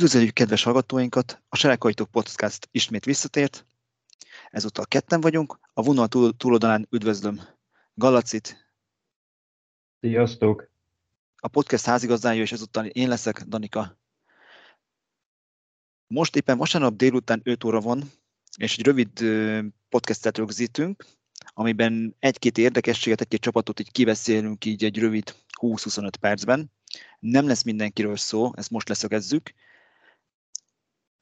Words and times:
Üdvözöljük 0.00 0.34
kedves 0.34 0.62
hallgatóinkat! 0.62 1.42
A 1.48 1.56
Serekajtók 1.56 2.10
Podcast 2.10 2.68
ismét 2.70 3.04
visszatért. 3.04 3.66
Ezúttal 4.50 4.86
ketten 4.86 5.20
vagyunk. 5.20 5.58
A 5.72 5.82
vonal 5.82 6.08
túl, 6.08 6.36
túloldalán 6.36 6.86
üdvözlöm 6.90 7.40
Galacit. 7.94 8.74
Sziasztok! 10.00 10.70
A 11.36 11.48
podcast 11.48 11.84
házigazdája, 11.84 12.40
és 12.40 12.52
ezúttal 12.52 12.86
én 12.86 13.08
leszek, 13.08 13.42
Danika. 13.42 13.98
Most 16.06 16.36
éppen 16.36 16.58
vasárnap 16.58 16.96
délután 16.96 17.40
5 17.44 17.64
óra 17.64 17.80
van, 17.80 18.12
és 18.56 18.78
egy 18.78 18.84
rövid 18.84 19.24
podcastet 19.88 20.38
rögzítünk, 20.38 21.04
amiben 21.52 22.16
egy-két 22.18 22.58
érdekességet, 22.58 23.20
egy-két 23.20 23.40
csapatot 23.40 23.80
így 23.80 23.90
kiveszélünk 23.90 24.64
így 24.64 24.84
egy 24.84 24.98
rövid 24.98 25.34
20-25 25.60 26.12
percben. 26.20 26.72
Nem 27.18 27.46
lesz 27.46 27.62
mindenkiről 27.62 28.16
szó, 28.16 28.52
ezt 28.54 28.70
most 28.70 28.88
leszögezzük. 28.88 29.52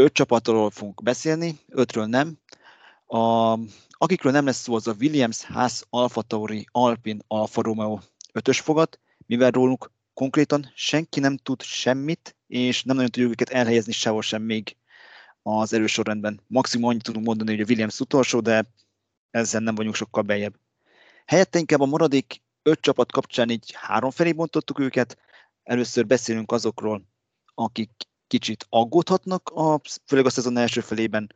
Öt 0.01 0.13
csapatról 0.13 0.71
fogunk 0.71 1.03
beszélni, 1.03 1.59
ötről 1.69 2.07
nem. 2.07 2.39
A, 3.07 3.53
akikről 3.91 4.33
nem 4.33 4.45
lesz 4.45 4.61
szó, 4.61 4.75
az 4.75 4.87
a 4.87 4.95
Williams, 5.01 5.45
Haas, 5.45 5.83
Alfa 5.91 6.23
Tauri, 6.23 6.67
Alpin, 6.71 7.21
Alfa 7.29 7.63
Romeo 7.63 7.99
ötös 8.33 8.61
fogat, 8.61 9.01
mivel 9.27 9.51
róluk 9.51 9.93
konkrétan 10.15 10.73
senki 10.75 11.21
nem 11.21 11.37
tud 11.37 11.63
semmit, 11.63 12.37
és 12.47 12.83
nem 12.83 12.97
nagyon 12.97 13.11
tudjuk 13.11 13.31
őket 13.31 13.51
elhelyezni 13.51 13.93
sehol 13.93 14.23
sem 14.23 14.43
még 14.43 14.77
az 15.43 15.73
erősorrendben. 15.73 16.41
Maximum 16.47 16.89
annyit 16.89 17.03
tudunk 17.03 17.27
mondani, 17.27 17.51
hogy 17.51 17.61
a 17.61 17.67
Williams 17.69 18.01
utolsó, 18.01 18.41
de 18.41 18.73
ezzel 19.31 19.61
nem 19.61 19.75
vagyunk 19.75 19.95
sokkal 19.95 20.23
bejebb. 20.23 20.55
Helyette 21.27 21.59
inkább 21.59 21.81
a 21.81 21.87
maradék 21.87 22.43
öt 22.63 22.81
csapat 22.81 23.13
kapcsán 23.13 23.51
így 23.51 23.73
három 23.77 24.11
felé 24.11 24.33
bontottuk 24.33 24.79
őket. 24.79 25.19
Először 25.63 26.07
beszélünk 26.07 26.53
azokról, 26.53 27.03
akik 27.55 28.08
kicsit 28.29 28.67
aggódhatnak, 28.69 29.49
a, 29.49 29.81
főleg 30.05 30.27
a 30.27 30.31
szezon 30.31 30.57
első 30.57 30.81
felében. 30.81 31.33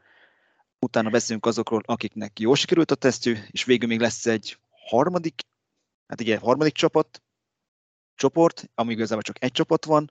Utána 0.79 1.11
beszélünk 1.11 1.47
azokról, 1.47 1.83
akiknek 1.85 2.39
jól 2.39 2.57
sikerült 2.57 2.91
a 2.91 2.95
tesztjű, 2.95 3.37
és 3.51 3.65
végül 3.65 3.89
még 3.89 4.01
lesz 4.01 4.27
egy 4.27 4.59
harmadik, 4.71 5.41
hát 6.07 6.21
igen, 6.21 6.39
harmadik 6.39 6.75
csapat, 6.75 7.23
csoport, 8.15 8.71
ami 8.75 8.93
igazából 8.93 9.23
csak 9.23 9.43
egy 9.43 9.53
csapat 9.53 9.85
van, 9.85 10.11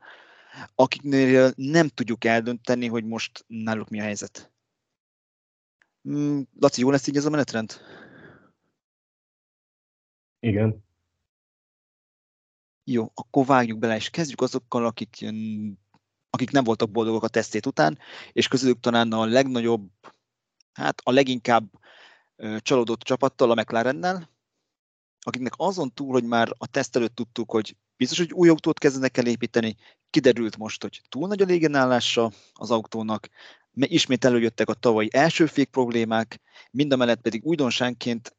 akiknél 0.75 1.53
nem 1.55 1.87
tudjuk 1.87 2.23
eldönteni, 2.23 2.87
hogy 2.87 3.05
most 3.05 3.45
náluk 3.47 3.89
mi 3.89 3.99
a 3.99 4.03
helyzet. 4.03 4.51
Hmm, 6.01 6.47
Laci, 6.59 6.81
jó 6.81 6.89
lesz 6.89 7.07
így 7.07 7.17
ez 7.17 7.25
a 7.25 7.29
menetrend? 7.29 7.73
Igen. 10.39 10.83
Jó, 12.83 13.11
akkor 13.13 13.45
vágjuk 13.45 13.79
bele, 13.79 13.95
és 13.95 14.09
kezdjük 14.09 14.41
azokkal, 14.41 14.85
akik, 14.85 15.25
akik 16.31 16.51
nem 16.51 16.63
voltak 16.63 16.91
boldogok 16.91 17.23
a 17.23 17.27
tesztét 17.27 17.65
után, 17.65 17.97
és 18.31 18.47
közülük 18.47 18.79
talán 18.79 19.11
a 19.11 19.25
legnagyobb, 19.25 19.89
hát 20.73 21.01
a 21.03 21.11
leginkább 21.11 21.69
csalódott 22.57 23.01
csapattal, 23.01 23.51
a 23.51 23.55
McLarennel, 23.55 24.29
akiknek 25.19 25.53
azon 25.55 25.93
túl, 25.93 26.11
hogy 26.11 26.23
már 26.23 26.49
a 26.57 26.67
teszt 26.67 26.95
előtt 26.95 27.15
tudtuk, 27.15 27.51
hogy 27.51 27.75
biztos, 27.97 28.17
hogy 28.17 28.31
új 28.31 28.49
autót 28.49 28.79
kezdenek 28.79 29.17
el 29.17 29.25
építeni, 29.25 29.75
kiderült 30.09 30.57
most, 30.57 30.81
hogy 30.81 31.01
túl 31.09 31.27
nagy 31.27 31.41
a 31.41 31.45
légenállása 31.45 32.31
az 32.53 32.71
autónak, 32.71 33.29
ismét 33.73 34.25
előjöttek 34.25 34.69
a 34.69 34.73
tavalyi 34.73 35.09
első 35.11 35.45
fék 35.45 35.69
problémák, 35.69 36.39
mind 36.71 36.93
a 36.93 36.95
mellett 36.95 37.21
pedig 37.21 37.45
újdonságként 37.45 38.35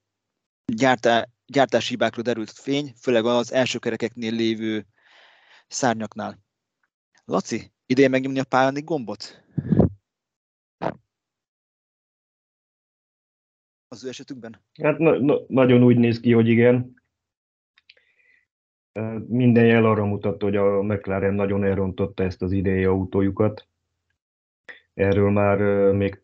gyártá, 0.64 1.28
gyártási 1.46 1.88
hibákra 1.88 2.22
derült 2.22 2.50
fény, 2.50 2.94
főleg 3.00 3.24
az 3.24 3.52
első 3.52 3.78
kerekeknél 3.78 4.32
lévő 4.32 4.86
szárnyaknál. 5.68 6.38
Laci, 7.24 7.72
ideje 7.92 8.08
megnyomni 8.08 8.38
a 8.38 8.44
pályánik 8.44 8.84
gombot? 8.84 9.44
Az 13.88 14.04
ő 14.04 14.08
esetükben? 14.08 14.60
Hát 14.82 14.98
na- 14.98 15.18
na- 15.18 15.40
nagyon 15.46 15.82
úgy 15.82 15.96
néz 15.96 16.20
ki, 16.20 16.32
hogy 16.32 16.48
igen. 16.48 17.02
Minden 19.26 19.66
jel 19.66 19.84
arra 19.84 20.04
mutat, 20.04 20.42
hogy 20.42 20.56
a 20.56 20.82
McLaren 20.82 21.34
nagyon 21.34 21.64
elrontotta 21.64 22.22
ezt 22.22 22.42
az 22.42 22.52
idei 22.52 22.84
autójukat. 22.84 23.68
Erről 24.94 25.30
már 25.30 25.58
még 25.92 26.22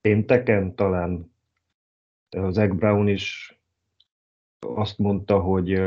pénteken 0.00 0.74
talán 0.74 1.34
az 2.28 2.58
Egg 2.58 2.74
Brown 2.74 3.08
is 3.08 3.58
azt 4.58 4.98
mondta, 4.98 5.40
hogy 5.40 5.80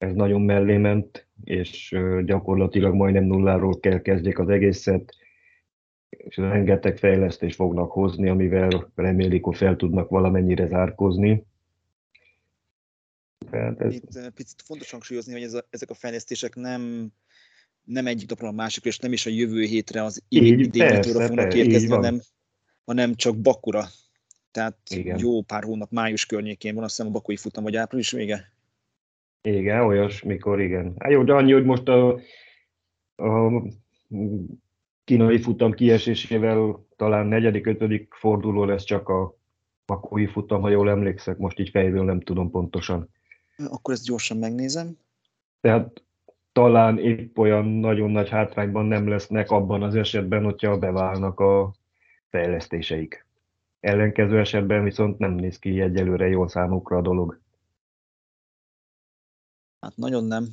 ez 0.00 0.14
nagyon 0.14 0.40
mellé 0.40 0.76
ment, 0.76 1.26
és 1.44 1.96
gyakorlatilag 2.24 2.94
majdnem 2.94 3.24
nulláról 3.24 3.80
kell 3.80 4.00
kezdjék 4.00 4.38
az 4.38 4.48
egészet, 4.48 5.14
és 6.08 6.36
rengeteg 6.36 6.98
fejlesztést 6.98 7.54
fognak 7.54 7.90
hozni, 7.90 8.28
amivel 8.28 8.92
remélik, 8.94 9.44
hogy 9.44 9.56
fel 9.56 9.76
tudnak 9.76 10.08
valamennyire 10.08 10.66
zárkozni. 10.66 11.44
Hát 13.50 13.80
ez... 13.80 13.94
Itt 13.94 14.30
picit 14.34 14.62
fontos 14.62 14.90
hangsúlyozni, 14.90 15.32
hogy 15.32 15.42
ez 15.42 15.54
a, 15.54 15.66
ezek 15.70 15.90
a 15.90 15.94
fejlesztések 15.94 16.54
nem, 16.54 17.12
nem 17.84 18.06
egyik 18.06 18.28
napról 18.28 18.48
a 18.48 18.52
másikra, 18.52 18.90
és 18.90 18.98
nem 18.98 19.12
is 19.12 19.26
a 19.26 19.30
jövő 19.30 19.62
hétre 19.62 20.04
az 20.04 20.22
idén 20.28 21.02
fognak 21.02 21.54
érkezni, 21.54 21.88
hanem, 21.88 22.20
hanem 22.84 23.14
csak 23.14 23.40
Bakura. 23.40 23.84
Tehát 24.50 24.78
Igen. 24.90 25.18
jó 25.18 25.42
pár 25.42 25.62
hónap, 25.62 25.90
május 25.90 26.26
környékén 26.26 26.74
van, 26.74 26.84
azt 26.84 26.96
hiszem 26.96 27.10
a 27.10 27.14
bakói 27.14 27.36
futam, 27.36 27.62
vagy 27.62 27.76
április 27.76 28.10
vége? 28.10 28.52
Igen, 29.42 29.80
olyas, 29.80 30.22
mikor 30.22 30.60
igen. 30.60 30.94
Hát 30.98 31.10
jó, 31.10 31.22
de 31.22 31.32
annyi, 31.32 31.52
hogy 31.52 31.64
most 31.64 31.88
a, 31.88 32.20
a 33.16 33.62
kínai 35.04 35.38
futam 35.38 35.72
kiesésével 35.72 36.86
talán 36.96 37.26
negyedik, 37.26 37.66
ötödik 37.66 38.14
forduló 38.14 38.64
lesz 38.64 38.84
csak 38.84 39.08
a 39.08 39.36
bakói 39.86 40.26
futam, 40.26 40.60
ha 40.60 40.68
jól 40.68 40.90
emlékszek, 40.90 41.38
most 41.38 41.58
így 41.58 41.68
fejből 41.68 42.04
nem 42.04 42.20
tudom 42.20 42.50
pontosan. 42.50 43.08
Akkor 43.68 43.94
ezt 43.94 44.04
gyorsan 44.04 44.36
megnézem. 44.36 44.98
Tehát 45.60 46.02
talán 46.52 46.98
épp 46.98 47.38
olyan 47.38 47.66
nagyon 47.66 48.10
nagy 48.10 48.28
hátrányban 48.28 48.86
nem 48.86 49.08
lesznek 49.08 49.50
abban 49.50 49.82
az 49.82 49.94
esetben, 49.94 50.44
hogyha 50.44 50.78
beválnak 50.78 51.40
a 51.40 51.72
fejlesztéseik. 52.28 53.26
Ellenkező 53.80 54.38
esetben 54.38 54.84
viszont 54.84 55.18
nem 55.18 55.32
néz 55.32 55.58
ki 55.58 55.80
egyelőre 55.80 56.28
jól 56.28 56.48
számukra 56.48 56.96
a 56.96 57.02
dolog. 57.02 57.39
Hát 59.80 59.96
nagyon 59.96 60.24
nem. 60.24 60.48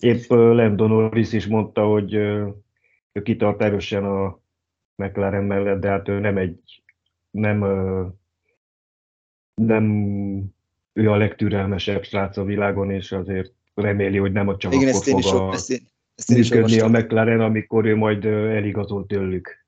Épp 0.00 0.28
Lando 0.28 0.86
Norris 0.86 1.32
is 1.32 1.46
mondta, 1.46 1.86
hogy 1.86 2.14
ő 2.14 3.22
kitart 3.22 3.62
erősen 3.62 4.04
a 4.04 4.40
McLaren 4.94 5.44
mellett, 5.44 5.80
de 5.80 5.88
hát 5.88 6.08
ő 6.08 6.18
nem 6.18 6.36
egy, 6.36 6.82
nem, 7.30 7.58
nem 9.54 9.84
ő 10.92 11.10
a 11.10 11.16
legtürelmesebb 11.16 12.04
srác 12.04 12.36
a 12.36 12.44
világon, 12.44 12.90
és 12.90 13.12
azért 13.12 13.52
reméli, 13.74 14.18
hogy 14.18 14.32
nem 14.32 14.58
csak 14.58 14.74
Igen, 14.74 14.94
akkor 14.94 15.22
fog 15.22 15.34
a, 15.34 15.52
ezt 15.52 15.70
én, 15.70 15.86
ezt 16.14 16.30
én 16.30 16.38
működni 16.38 16.80
a 16.80 16.88
McLaren, 16.88 17.40
amikor 17.40 17.84
ő 17.84 17.96
majd 17.96 18.24
eligazol 18.24 19.06
tőlük. 19.06 19.58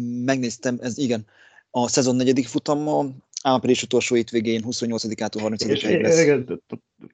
megnéztem, 0.00 0.78
ez 0.80 0.98
igen, 0.98 1.26
a 1.70 1.88
szezon 1.88 2.16
negyedik 2.16 2.46
futamma, 2.46 3.04
április 3.42 3.82
utolsó 3.82 4.14
hétvégén 4.14 4.62
28-ától 4.66 5.38
30 5.40 5.64
ig 5.64 6.00
lesz. 6.00 6.48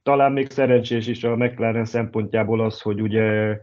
Talán 0.03 0.33
még 0.33 0.51
szerencsés 0.51 1.07
is 1.07 1.25
a 1.25 1.37
McLaren 1.37 1.85
szempontjából 1.85 2.61
az, 2.61 2.81
hogy 2.81 3.01
ugye 3.01 3.57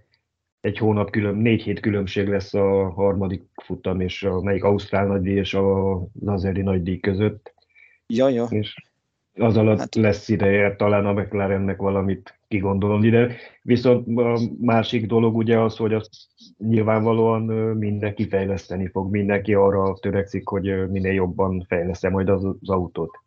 egy 0.62 0.78
hónap 0.78 1.10
külön, 1.10 1.36
négy 1.36 1.62
hét 1.62 1.80
különbség 1.80 2.28
lesz 2.28 2.54
a 2.54 2.90
harmadik 2.90 3.44
futam, 3.64 4.02
és 4.02 4.24
a 4.24 4.42
melyik 4.42 4.64
Ausztrál 4.64 5.06
nagydíj 5.06 5.38
és 5.38 5.54
a 5.54 5.98
Lazeri 6.20 6.62
nagydíj 6.62 7.00
között. 7.00 7.54
Ja, 8.08 8.30
ja. 8.30 8.48
És 8.50 8.76
az 9.42 9.58
alatt 9.58 9.80
hát. 9.80 9.96
lesz 9.96 10.30
ideje 10.30 10.76
talán 10.76 11.06
a 11.06 11.14
McLarennek 11.14 11.78
valamit 11.78 12.40
kigondolni, 12.48 13.10
de 13.10 13.36
viszont 13.62 14.18
a 14.18 14.40
másik 14.60 15.06
dolog 15.06 15.36
ugye 15.36 15.60
az, 15.60 15.76
hogy 15.76 15.94
azt 15.94 16.10
nyilvánvalóan 16.58 17.42
mindenki 17.78 18.28
fejleszteni 18.28 18.88
fog, 18.88 19.12
mindenki 19.12 19.54
arra 19.54 19.98
törekszik, 20.00 20.48
hogy 20.48 20.90
minél 20.90 21.14
jobban 21.14 21.66
fejlesz 21.68 22.02
majd 22.02 22.30
az, 22.30 22.44
az 22.44 22.70
autót. 22.70 23.20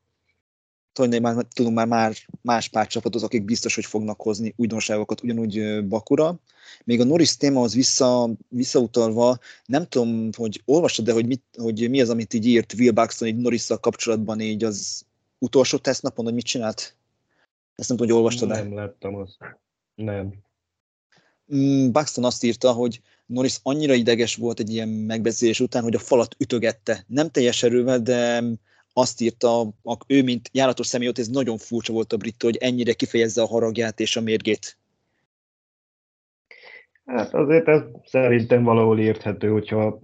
Tudni, 0.92 1.18
már, 1.18 1.34
tudunk 1.54 1.74
már, 1.74 1.86
már 1.86 2.12
más 2.42 2.68
pár 2.68 2.86
csapatot, 2.86 3.22
akik 3.22 3.44
biztos, 3.44 3.74
hogy 3.74 3.84
fognak 3.84 4.20
hozni 4.20 4.54
újdonságokat 4.56 5.22
ugyanúgy 5.22 5.86
Bakura. 5.88 6.34
Még 6.84 7.00
a 7.00 7.04
Norris 7.04 7.36
témahoz 7.36 7.74
vissza, 7.74 8.30
visszautalva, 8.48 9.38
nem 9.66 9.86
tudom, 9.88 10.28
hogy 10.36 10.62
olvastad, 10.64 11.04
de 11.04 11.12
hogy, 11.12 11.26
mit, 11.26 11.42
hogy 11.56 11.90
mi 11.90 12.00
az, 12.00 12.10
amit 12.10 12.34
így 12.34 12.46
írt 12.46 12.74
Will 12.78 12.92
Buxton 12.92 13.28
így 13.28 13.36
norris 13.36 13.66
kapcsolatban 13.80 14.40
így 14.40 14.64
az 14.64 15.06
utolsó 15.44 15.78
tesztnapon, 15.78 16.24
hogy 16.24 16.34
mit 16.34 16.44
csinált? 16.44 16.96
Ezt 17.74 17.88
nem 17.88 17.98
tudom, 17.98 18.06
hogy 18.06 18.16
olvastad. 18.16 18.48
Nem 18.48 18.74
láttam 18.74 19.14
azt. 19.14 19.38
Nem. 19.94 20.34
Mm, 21.54 21.90
Buxton 21.90 22.24
azt 22.24 22.44
írta, 22.44 22.72
hogy 22.72 23.00
Norris 23.26 23.58
annyira 23.62 23.94
ideges 23.94 24.36
volt 24.36 24.60
egy 24.60 24.70
ilyen 24.70 24.88
megbeszélés 24.88 25.60
után, 25.60 25.82
hogy 25.82 25.94
a 25.94 25.98
falat 25.98 26.34
ütögette. 26.38 27.04
Nem 27.06 27.30
teljes 27.30 27.62
erővel, 27.62 27.98
de 27.98 28.42
azt 28.92 29.20
írta, 29.20 29.68
ő, 30.06 30.22
mint 30.22 30.48
járatos 30.52 30.86
személy, 30.86 31.08
ott 31.08 31.18
ez 31.18 31.28
nagyon 31.28 31.58
furcsa 31.58 31.92
volt 31.92 32.12
a 32.12 32.16
brit, 32.16 32.42
hogy 32.42 32.56
ennyire 32.56 32.92
kifejezze 32.92 33.42
a 33.42 33.46
haragját 33.46 34.00
és 34.00 34.16
a 34.16 34.20
mérgét. 34.20 34.78
Hát 37.04 37.34
azért 37.34 37.68
ez 37.68 37.82
szerintem 38.04 38.62
valahol 38.62 38.98
érthető, 38.98 39.48
hogyha 39.48 40.00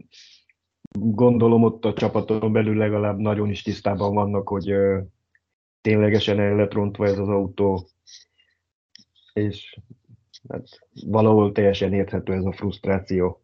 gondolom 0.99 1.63
ott 1.63 1.85
a 1.85 1.93
csapaton 1.93 2.53
belül 2.53 2.77
legalább 2.77 3.19
nagyon 3.19 3.51
is 3.51 3.63
tisztában 3.63 4.15
vannak, 4.15 4.49
hogy 4.49 4.73
ténylegesen 5.81 6.41
el 6.41 6.55
lett 6.55 6.73
rontva 6.73 7.07
ez 7.07 7.19
az 7.19 7.29
autó, 7.29 7.89
és 9.33 9.79
hát 10.49 10.69
valahol 10.93 11.53
teljesen 11.53 11.93
érthető 11.93 12.33
ez 12.33 12.45
a 12.45 12.53
frusztráció. 12.53 13.43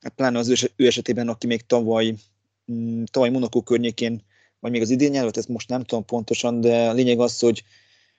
Hát 0.00 0.14
pláne 0.14 0.38
az 0.38 0.70
ő, 0.76 0.86
esetében, 0.86 1.28
aki 1.28 1.46
még 1.46 1.66
tavaly, 1.66 2.14
mm, 2.72 3.02
tavaly 3.10 3.30
Monaco 3.30 3.62
környékén, 3.62 4.22
vagy 4.58 4.70
még 4.70 4.80
az 4.80 4.90
idén 4.90 5.14
előtt, 5.14 5.36
ezt 5.36 5.48
most 5.48 5.68
nem 5.68 5.84
tudom 5.84 6.04
pontosan, 6.04 6.60
de 6.60 6.88
a 6.88 6.92
lényeg 6.92 7.20
az, 7.20 7.38
hogy 7.38 7.64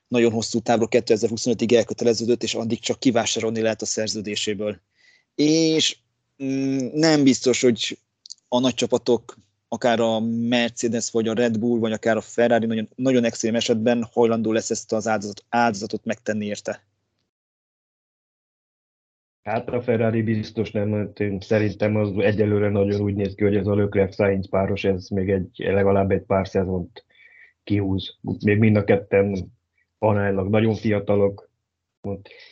nagyon 0.07 0.31
hosszú 0.31 0.59
távra 0.59 0.87
2025-ig 0.89 1.75
elköteleződött, 1.75 2.43
és 2.43 2.55
addig 2.55 2.79
csak 2.79 2.99
kivásárolni 2.99 3.61
lehet 3.61 3.81
a 3.81 3.85
szerződéséből. 3.85 4.79
És 5.35 5.97
mm, 6.43 6.77
nem 6.93 7.23
biztos, 7.23 7.61
hogy 7.61 7.97
a 8.47 8.59
nagy 8.59 8.73
csapatok, 8.73 9.37
akár 9.73 9.99
a 9.99 10.19
Mercedes, 10.49 11.11
vagy 11.11 11.27
a 11.27 11.33
Red 11.33 11.59
Bull, 11.59 11.79
vagy 11.79 11.91
akár 11.91 12.17
a 12.17 12.21
Ferrari 12.21 12.65
nagyon, 12.65 12.89
nagyon 12.95 13.23
extrém 13.23 13.55
esetben 13.55 14.07
hajlandó 14.11 14.51
lesz 14.51 14.69
ezt 14.69 14.93
az 14.93 15.07
áldozatot, 15.07 15.45
áldozatot 15.49 16.05
megtenni 16.05 16.45
érte. 16.45 16.83
Hát 19.43 19.69
a 19.69 19.81
Ferrari 19.81 20.21
biztos 20.21 20.71
nem, 20.71 21.11
én 21.17 21.39
szerintem 21.39 21.95
az 21.95 22.11
egyelőre 22.17 22.69
nagyon 22.69 23.01
úgy 23.01 23.15
néz 23.15 23.35
ki, 23.35 23.43
hogy 23.43 23.55
ez 23.55 23.67
a 23.67 23.75
Leclerc 23.75 24.15
Sainz 24.15 24.49
páros, 24.49 24.83
ez 24.83 25.07
még 25.07 25.29
egy, 25.29 25.49
legalább 25.55 26.11
egy 26.11 26.23
pár 26.23 26.47
szezont 26.47 27.05
kihúz. 27.63 28.17
Még 28.45 28.57
mind 28.57 28.75
a 28.75 28.83
ketten 28.83 29.51
aránylag 29.97 30.49
nagyon 30.49 30.75
fiatalok, 30.75 31.49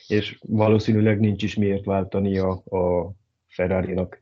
és 0.08 0.40
valószínűleg 0.48 1.20
nincs 1.20 1.44
is 1.44 1.56
miért 1.56 1.86
váltani 1.86 2.38
a, 2.38 2.50
a 2.52 3.12
Ferrari-nak. 3.48 4.20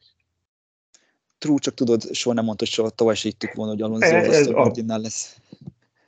True, 1.38 1.60
csak 1.60 1.74
tudod, 1.74 2.14
soha 2.14 2.36
nem 2.36 2.46
mondta, 2.46 2.64
hogy 2.64 2.74
soha 2.74 2.90
tavaly 2.90 3.16
se 3.16 3.30
volna, 3.54 3.72
hogy 3.72 3.82
Alonso 3.82 4.06
ez, 4.06 4.48
az 4.48 4.48
Aston 4.48 5.02
lesz. 5.02 5.40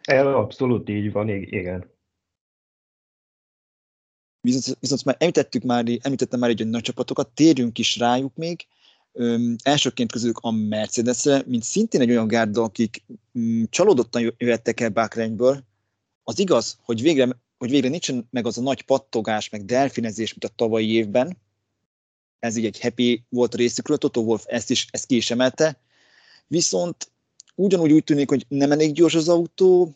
Ez 0.02 0.26
abszolút 0.26 0.90
így 0.90 1.12
van, 1.12 1.30
igen. 1.30 1.98
Viszont, 4.42 4.78
viszont 4.80 5.06
már 5.06 5.16
említettük 5.20 5.64
már, 5.64 5.86
említettem 6.02 6.40
már 6.40 6.50
egy 6.50 6.68
nagy 6.68 6.82
csapatokat, 6.82 7.30
térjünk 7.30 7.78
is 7.78 7.98
rájuk 7.98 8.36
még. 8.36 8.68
Öm, 9.12 9.56
elsőként 9.64 10.12
közülük 10.12 10.38
a 10.42 10.52
Mercedesre, 10.52 11.44
mint 11.46 11.64
szintén 11.64 12.02
egy 12.02 12.10
olyan 12.10 12.28
gárda, 12.28 12.64
akik 12.64 13.04
m, 13.32 13.64
csalódottan 13.70 14.34
jöttek 14.38 14.80
el 14.80 14.90
Bákrányből. 14.90 15.64
Az 16.24 16.40
igaz, 16.40 16.80
hogy 16.82 17.02
végre, 17.02 17.38
hogy 17.58 17.70
végre 17.70 17.90
nincsen 17.90 18.28
meg 18.32 18.46
az 18.46 18.58
a 18.58 18.62
nagy 18.62 18.82
pattogás, 18.82 19.50
meg 19.50 19.66
delfinezés, 19.66 20.30
mint 20.30 20.54
a 20.54 20.56
tavalyi 20.56 20.94
évben. 20.94 21.38
Ez 22.40 22.56
így 22.56 22.66
egy 22.66 22.80
happy 22.80 23.24
volt 23.30 23.54
a 23.54 23.58
részükről, 23.58 23.98
Toto 23.98 24.22
Wolf 24.22 24.44
ezt 24.48 24.70
is 24.70 24.88
ezt 24.92 25.06
ki 25.06 25.16
is 25.16 25.32
emelte. 25.32 25.80
Viszont 26.48 27.12
ugyanúgy 27.56 27.92
úgy 27.92 28.04
tűnik, 28.04 28.30
hogy 28.30 28.46
nem 28.48 28.72
elég 28.72 28.94
gyors 28.94 29.16
az 29.16 29.30
autó, 29.30 29.96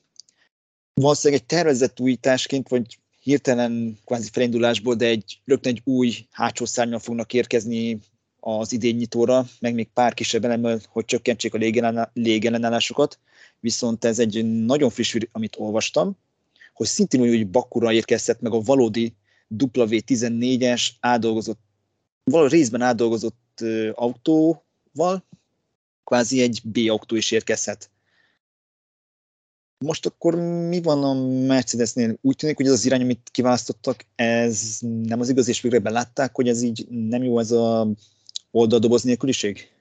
valószínűleg 0.93 1.41
egy 1.41 1.47
tervezett 1.47 1.99
újításként, 1.99 2.69
vagy 2.69 2.97
hirtelen 3.19 3.99
kvázi 4.05 4.29
felindulásból, 4.31 4.95
de 4.95 5.05
egy 5.05 5.41
rögtön 5.45 5.73
egy 5.73 5.81
új 5.83 6.27
hátsó 6.31 6.65
szárnyal 6.65 6.99
fognak 6.99 7.33
érkezni 7.33 7.99
az 8.39 8.71
idén 8.71 8.95
nyitóra, 8.95 9.45
meg 9.59 9.73
még 9.73 9.87
pár 9.93 10.13
kisebb 10.13 10.45
elemmel, 10.45 10.79
hogy 10.87 11.05
csökkentsék 11.05 11.53
a 11.53 12.09
légellenállásokat, 12.13 13.19
viszont 13.59 14.05
ez 14.05 14.19
egy 14.19 14.45
nagyon 14.65 14.89
friss, 14.89 15.15
amit 15.31 15.55
olvastam, 15.57 16.17
hogy 16.73 16.87
szintén 16.87 17.21
úgy, 17.21 17.29
hogy 17.29 17.47
Bakura 17.47 17.93
érkezett 17.93 18.41
meg 18.41 18.53
a 18.53 18.59
valódi 18.59 19.13
W14-es 19.57 20.87
átdolgozott, 20.99 21.59
való 22.23 22.47
részben 22.47 22.81
átdolgozott 22.81 23.63
autóval, 23.93 25.25
kvázi 26.03 26.41
egy 26.41 26.61
B 26.63 26.77
autó 26.89 27.15
is 27.15 27.31
érkezhet. 27.31 27.91
Most 29.85 30.05
akkor 30.05 30.35
mi 30.67 30.81
van 30.81 31.03
a 31.03 31.13
Mercedesnél? 31.45 32.17
Úgy 32.21 32.35
tűnik, 32.35 32.55
hogy 32.55 32.65
ez 32.65 32.71
az 32.71 32.85
irány, 32.85 33.01
amit 33.01 33.29
kiválasztottak, 33.31 34.05
ez 34.15 34.79
nem 34.81 35.19
az 35.19 35.29
igaz, 35.29 35.47
és 35.47 35.61
végre 35.61 35.79
belátták, 35.79 36.35
hogy 36.35 36.47
ez 36.47 36.61
így 36.61 36.87
nem 36.89 37.23
jó 37.23 37.39
ez 37.39 37.51
a 37.51 37.87
oldaldoboz 38.51 39.03
nélküliség? 39.03 39.71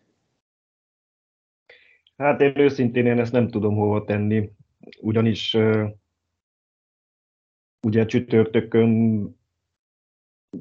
Hát 2.16 2.40
én 2.40 2.58
őszintén 2.58 3.06
én 3.06 3.18
ezt 3.18 3.32
nem 3.32 3.50
tudom 3.50 3.74
hova 3.74 4.04
tenni, 4.04 4.50
ugyanis 5.00 5.56
ugye 7.86 8.06
csütörtökön 8.06 9.22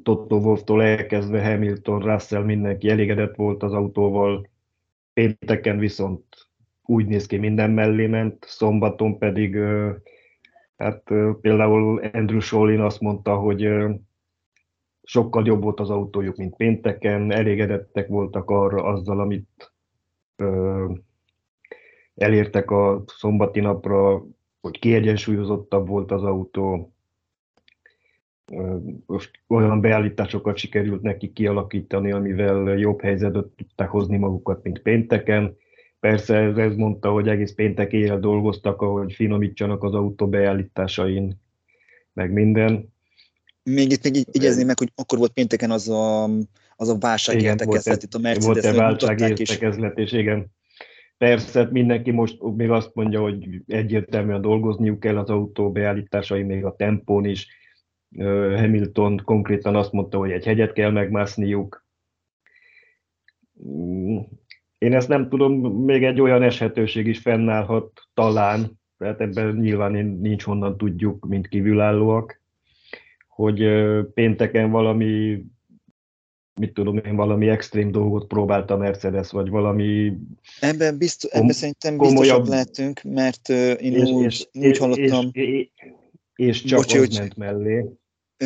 Totto 0.02 0.36
Wolftól 0.36 0.82
elkezdve 0.82 1.44
Hamilton, 1.44 2.00
Russell, 2.00 2.42
mindenki 2.42 2.88
elégedett 2.88 3.36
volt 3.36 3.62
az 3.62 3.72
autóval, 3.72 4.48
pénteken 5.12 5.78
viszont 5.78 6.24
úgy 6.82 7.06
néz 7.06 7.26
ki, 7.26 7.36
minden 7.36 7.70
mellé 7.70 8.06
ment, 8.06 8.44
szombaton 8.44 9.18
pedig 9.18 9.56
hát 10.76 11.02
például 11.40 11.98
Andrew 12.12 12.40
Sholin 12.40 12.80
azt 12.80 13.00
mondta, 13.00 13.36
hogy 13.36 13.68
sokkal 15.02 15.46
jobb 15.46 15.62
volt 15.62 15.80
az 15.80 15.90
autójuk, 15.90 16.36
mint 16.36 16.56
pénteken, 16.56 17.32
elégedettek 17.32 18.08
voltak 18.08 18.50
arra 18.50 18.84
azzal, 18.84 19.20
amit 19.20 19.72
elértek 22.14 22.70
a 22.70 23.04
szombati 23.06 23.60
napra, 23.60 24.24
hogy 24.60 24.78
kiegyensúlyozottabb 24.78 25.88
volt 25.88 26.10
az 26.10 26.22
autó, 26.22 26.91
olyan 29.48 29.80
beállításokat 29.80 30.56
sikerült 30.56 31.02
neki 31.02 31.32
kialakítani, 31.32 32.12
amivel 32.12 32.78
jobb 32.78 33.00
helyzetet 33.00 33.46
tudták 33.46 33.88
hozni 33.88 34.16
magukat, 34.16 34.62
mint 34.62 34.78
pénteken. 34.78 35.56
Persze 36.00 36.36
ez, 36.36 36.56
ez 36.56 36.74
mondta, 36.74 37.10
hogy 37.10 37.28
egész 37.28 37.52
péntek 37.52 37.92
éjjel 37.92 38.20
dolgoztak, 38.20 38.82
ahogy 38.82 39.12
finomítsanak 39.12 39.82
az 39.82 39.94
autó 39.94 40.28
beállításain, 40.28 41.40
meg 42.12 42.32
minden. 42.32 42.92
Még 43.62 43.90
itt 43.90 44.02
még 44.02 44.26
igyezni 44.32 44.64
meg, 44.64 44.78
hogy 44.78 44.92
akkor 44.94 45.18
volt 45.18 45.32
pénteken 45.32 45.70
az 45.70 45.88
a, 45.88 46.24
az 46.76 46.88
a 46.88 46.98
válság 46.98 47.38
igen, 47.38 47.50
értekezlet 47.50 48.02
itt 48.02 48.14
a 48.14 48.18
Mercedes. 48.18 48.44
Volt-e 48.44 48.72
válság 48.72 49.20
értekezlet, 49.20 49.98
és 49.98 50.12
igen. 50.12 50.46
Persze, 51.18 51.68
mindenki 51.70 52.10
most 52.10 52.38
még 52.56 52.70
azt 52.70 52.90
mondja, 52.94 53.20
hogy 53.20 53.62
egyértelműen 53.66 54.40
dolgozniuk 54.40 55.00
kell 55.00 55.18
az 55.18 55.28
autó 55.28 55.72
beállításai, 55.72 56.42
még 56.42 56.64
a 56.64 56.76
tempón 56.76 57.24
is. 57.24 57.48
Hamilton 58.56 59.20
konkrétan 59.24 59.76
azt 59.76 59.92
mondta, 59.92 60.18
hogy 60.18 60.30
egy 60.30 60.44
hegyet 60.44 60.72
kell 60.72 60.90
megmászniuk 60.90 61.82
én 64.82 64.94
ezt 64.94 65.08
nem 65.08 65.28
tudom, 65.28 65.52
még 65.84 66.04
egy 66.04 66.20
olyan 66.20 66.42
eshetőség 66.42 67.06
is 67.06 67.18
fennállhat 67.18 68.02
talán, 68.14 68.80
tehát 68.98 69.20
ebben 69.20 69.56
nyilván 69.56 69.92
nincs 70.06 70.42
honnan 70.42 70.76
tudjuk, 70.76 71.26
mint 71.26 71.48
kívülállóak, 71.48 72.40
hogy 73.28 73.64
pénteken 74.14 74.70
valami 74.70 75.44
mit 76.54 76.74
tudom 76.74 76.96
én, 76.96 77.16
valami 77.16 77.48
extrém 77.48 77.90
dolgot 77.90 78.26
próbált 78.26 78.70
a 78.70 78.76
Mercedes, 78.76 79.30
vagy 79.30 79.48
valami... 79.48 80.12
Ebben, 80.60 80.98
biztos, 80.98 81.30
kom- 81.30 81.42
ebben 81.42 81.54
szerintem 81.54 81.98
biztosabb 81.98 82.46
lehetünk, 82.46 83.02
mert 83.02 83.48
én 83.48 83.92
és, 83.92 84.08
úgy, 84.08 84.24
és, 84.24 84.48
úgy 84.52 84.78
hallottam... 84.78 85.28
És, 85.32 85.44
és, 85.44 85.68
és 86.34 86.62
csak 86.62 86.78
Bocsi, 86.78 86.98
az 86.98 87.04
hogy, 87.06 87.18
ment 87.18 87.36
mellé. 87.36 87.84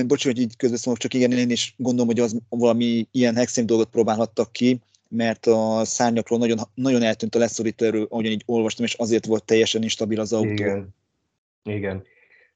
Bocsi, 0.06 0.28
hogy 0.28 0.40
így 0.40 0.56
közbeszólok, 0.56 0.98
csak 0.98 1.14
igen, 1.14 1.32
én 1.32 1.50
is 1.50 1.74
gondolom, 1.76 2.06
hogy 2.06 2.20
az 2.20 2.38
valami 2.48 3.06
ilyen 3.10 3.36
extrém 3.36 3.66
dolgot 3.66 3.88
próbálhattak 3.88 4.52
ki, 4.52 4.80
mert 5.08 5.46
a 5.46 5.84
szárnyakról 5.84 6.38
nagyon, 6.38 6.58
nagyon 6.74 7.02
eltűnt 7.02 7.34
a 7.34 7.38
leszorító 7.38 7.86
erő, 7.86 8.06
ahogyan 8.08 8.32
így 8.32 8.42
olvastam, 8.46 8.84
és 8.84 8.94
azért 8.94 9.26
volt 9.26 9.44
teljesen 9.44 9.82
instabil 9.82 10.20
az 10.20 10.32
autó. 10.32 10.50
Igen. 10.50 10.94
Igen. 11.62 12.02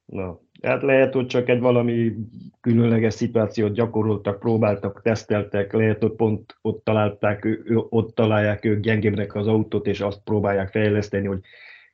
Na, 0.05 0.39
hát 0.61 0.81
lehet, 0.81 1.13
hogy 1.13 1.27
csak 1.27 1.49
egy 1.49 1.59
valami 1.59 2.15
különleges 2.61 3.13
szituációt 3.13 3.73
gyakoroltak, 3.73 4.39
próbáltak, 4.39 5.01
teszteltek, 5.03 5.73
lehet, 5.73 6.01
hogy 6.01 6.11
pont 6.11 6.57
ott 6.61 6.83
találták, 6.83 7.47
ott 7.89 8.15
találják 8.15 8.65
ők 8.65 8.79
gyengébbnek 8.79 9.35
az 9.35 9.47
autót, 9.47 9.87
és 9.87 9.99
azt 9.99 10.21
próbálják 10.23 10.69
fejleszteni, 10.69 11.27
hogy 11.27 11.39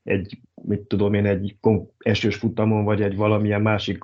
egy, 0.04 0.40
mit 0.54 0.80
tudom 0.80 1.14
én, 1.14 1.26
egy 1.26 1.56
esős 1.98 2.36
futamon, 2.36 2.84
vagy 2.84 3.02
egy 3.02 3.16
valamilyen 3.16 3.62
másik 3.62 4.04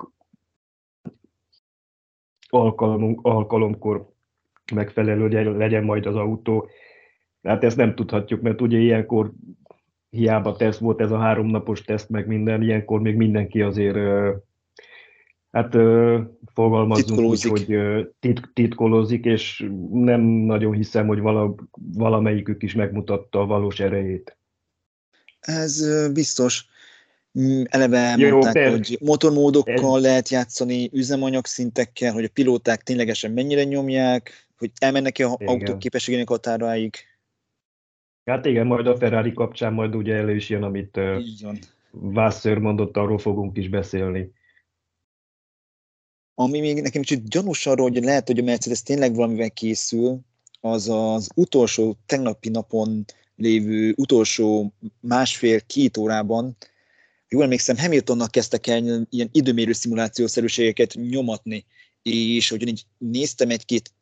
alkalom, 2.48 3.18
alkalomkor 3.22 4.12
megfelelő 4.74 5.56
legyen 5.56 5.84
majd 5.84 6.06
az 6.06 6.16
autó. 6.16 6.68
Hát 7.42 7.64
ezt 7.64 7.76
nem 7.76 7.94
tudhatjuk, 7.94 8.40
mert 8.40 8.60
ugye 8.60 8.78
ilyenkor 8.78 9.32
hiába 10.10 10.56
teszt 10.56 10.78
volt 10.78 11.00
ez 11.00 11.10
a 11.10 11.18
háromnapos 11.18 11.82
teszt, 11.82 12.08
meg 12.08 12.26
minden, 12.26 12.62
ilyenkor 12.62 13.00
még 13.00 13.16
mindenki 13.16 13.62
azért 13.62 13.96
hát 15.50 15.76
fogalmazunk 16.52 17.20
úgy, 17.20 17.42
hogy 17.42 17.66
tit, 18.20 18.50
titkolózik, 18.52 19.24
és 19.24 19.70
nem 19.90 20.20
nagyon 20.20 20.72
hiszem, 20.72 21.06
hogy 21.06 21.20
vala, 21.20 21.54
valamelyikük 21.94 22.62
is 22.62 22.74
megmutatta 22.74 23.40
a 23.40 23.46
valós 23.46 23.80
erejét. 23.80 24.36
Ez 25.40 25.84
biztos. 26.12 26.66
Mm, 27.40 27.62
eleve 27.68 27.98
elmondták, 27.98 28.54
Jó, 28.54 28.70
hogy 28.70 28.98
motormódokkal 29.00 30.00
lehet 30.00 30.28
játszani, 30.28 30.90
üzemanyag 30.92 31.46
szintekkel, 31.46 32.12
hogy 32.12 32.24
a 32.24 32.28
pilóták 32.32 32.82
ténylegesen 32.82 33.30
mennyire 33.30 33.64
nyomják, 33.64 34.46
hogy 34.58 34.70
elmennek-e 34.78 35.26
a 35.26 35.36
autók 35.44 35.78
képességének 35.78 36.28
határáig. 36.28 36.94
Hát 38.24 38.46
igen, 38.46 38.66
majd 38.66 38.86
a 38.86 38.96
Ferrari 38.96 39.32
kapcsán 39.32 39.72
majd 39.72 39.94
ugye 39.94 40.14
elő 40.14 40.34
is 40.34 40.48
jön, 40.48 40.62
amit 40.62 41.00
Vasseur 41.90 42.58
mondott, 42.58 42.96
arról 42.96 43.18
fogunk 43.18 43.56
is 43.56 43.68
beszélni. 43.68 44.32
Ami 46.34 46.60
még 46.60 46.82
nekem 46.82 47.02
kicsit 47.02 47.28
gyanús 47.28 47.66
arról, 47.66 47.90
hogy 47.90 48.04
lehet, 48.04 48.26
hogy 48.26 48.38
a 48.38 48.42
Mercedes 48.42 48.82
tényleg 48.82 49.14
valamivel 49.14 49.50
készül, 49.50 50.20
az 50.60 50.88
az 50.88 51.30
utolsó 51.34 51.96
tegnapi 52.06 52.48
napon 52.48 53.04
lévő 53.36 53.94
utolsó 53.96 54.72
másfél-két 55.00 55.96
órában, 55.96 56.56
jól 57.34 57.42
emlékszem, 57.42 57.78
Hamiltonnak 57.78 58.30
kezdtek 58.30 58.66
el 58.66 59.06
ilyen 59.10 59.28
időmérő 59.32 59.72
szimulációszerűségeket 59.72 60.94
nyomatni, 60.94 61.64
és 62.02 62.48
hogy 62.48 62.68
így 62.68 62.86
néztem 62.98 63.50
egy-két 63.50 63.92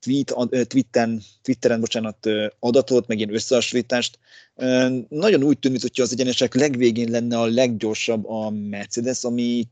tweet, 0.00 0.34
Twitteren, 0.68 1.22
Twitteren 1.42 1.80
bocsánat, 1.80 2.26
adatot, 2.58 3.06
meg 3.06 3.16
ilyen 3.18 3.34
összehasonlítást, 3.34 4.18
nagyon 5.08 5.42
úgy 5.42 5.58
tűnik, 5.58 5.80
hogy 5.80 6.00
az 6.00 6.12
egyenesek 6.12 6.54
legvégén 6.54 7.10
lenne 7.10 7.38
a 7.38 7.46
leggyorsabb 7.46 8.28
a 8.28 8.50
Mercedes, 8.50 9.24
ami 9.24 9.68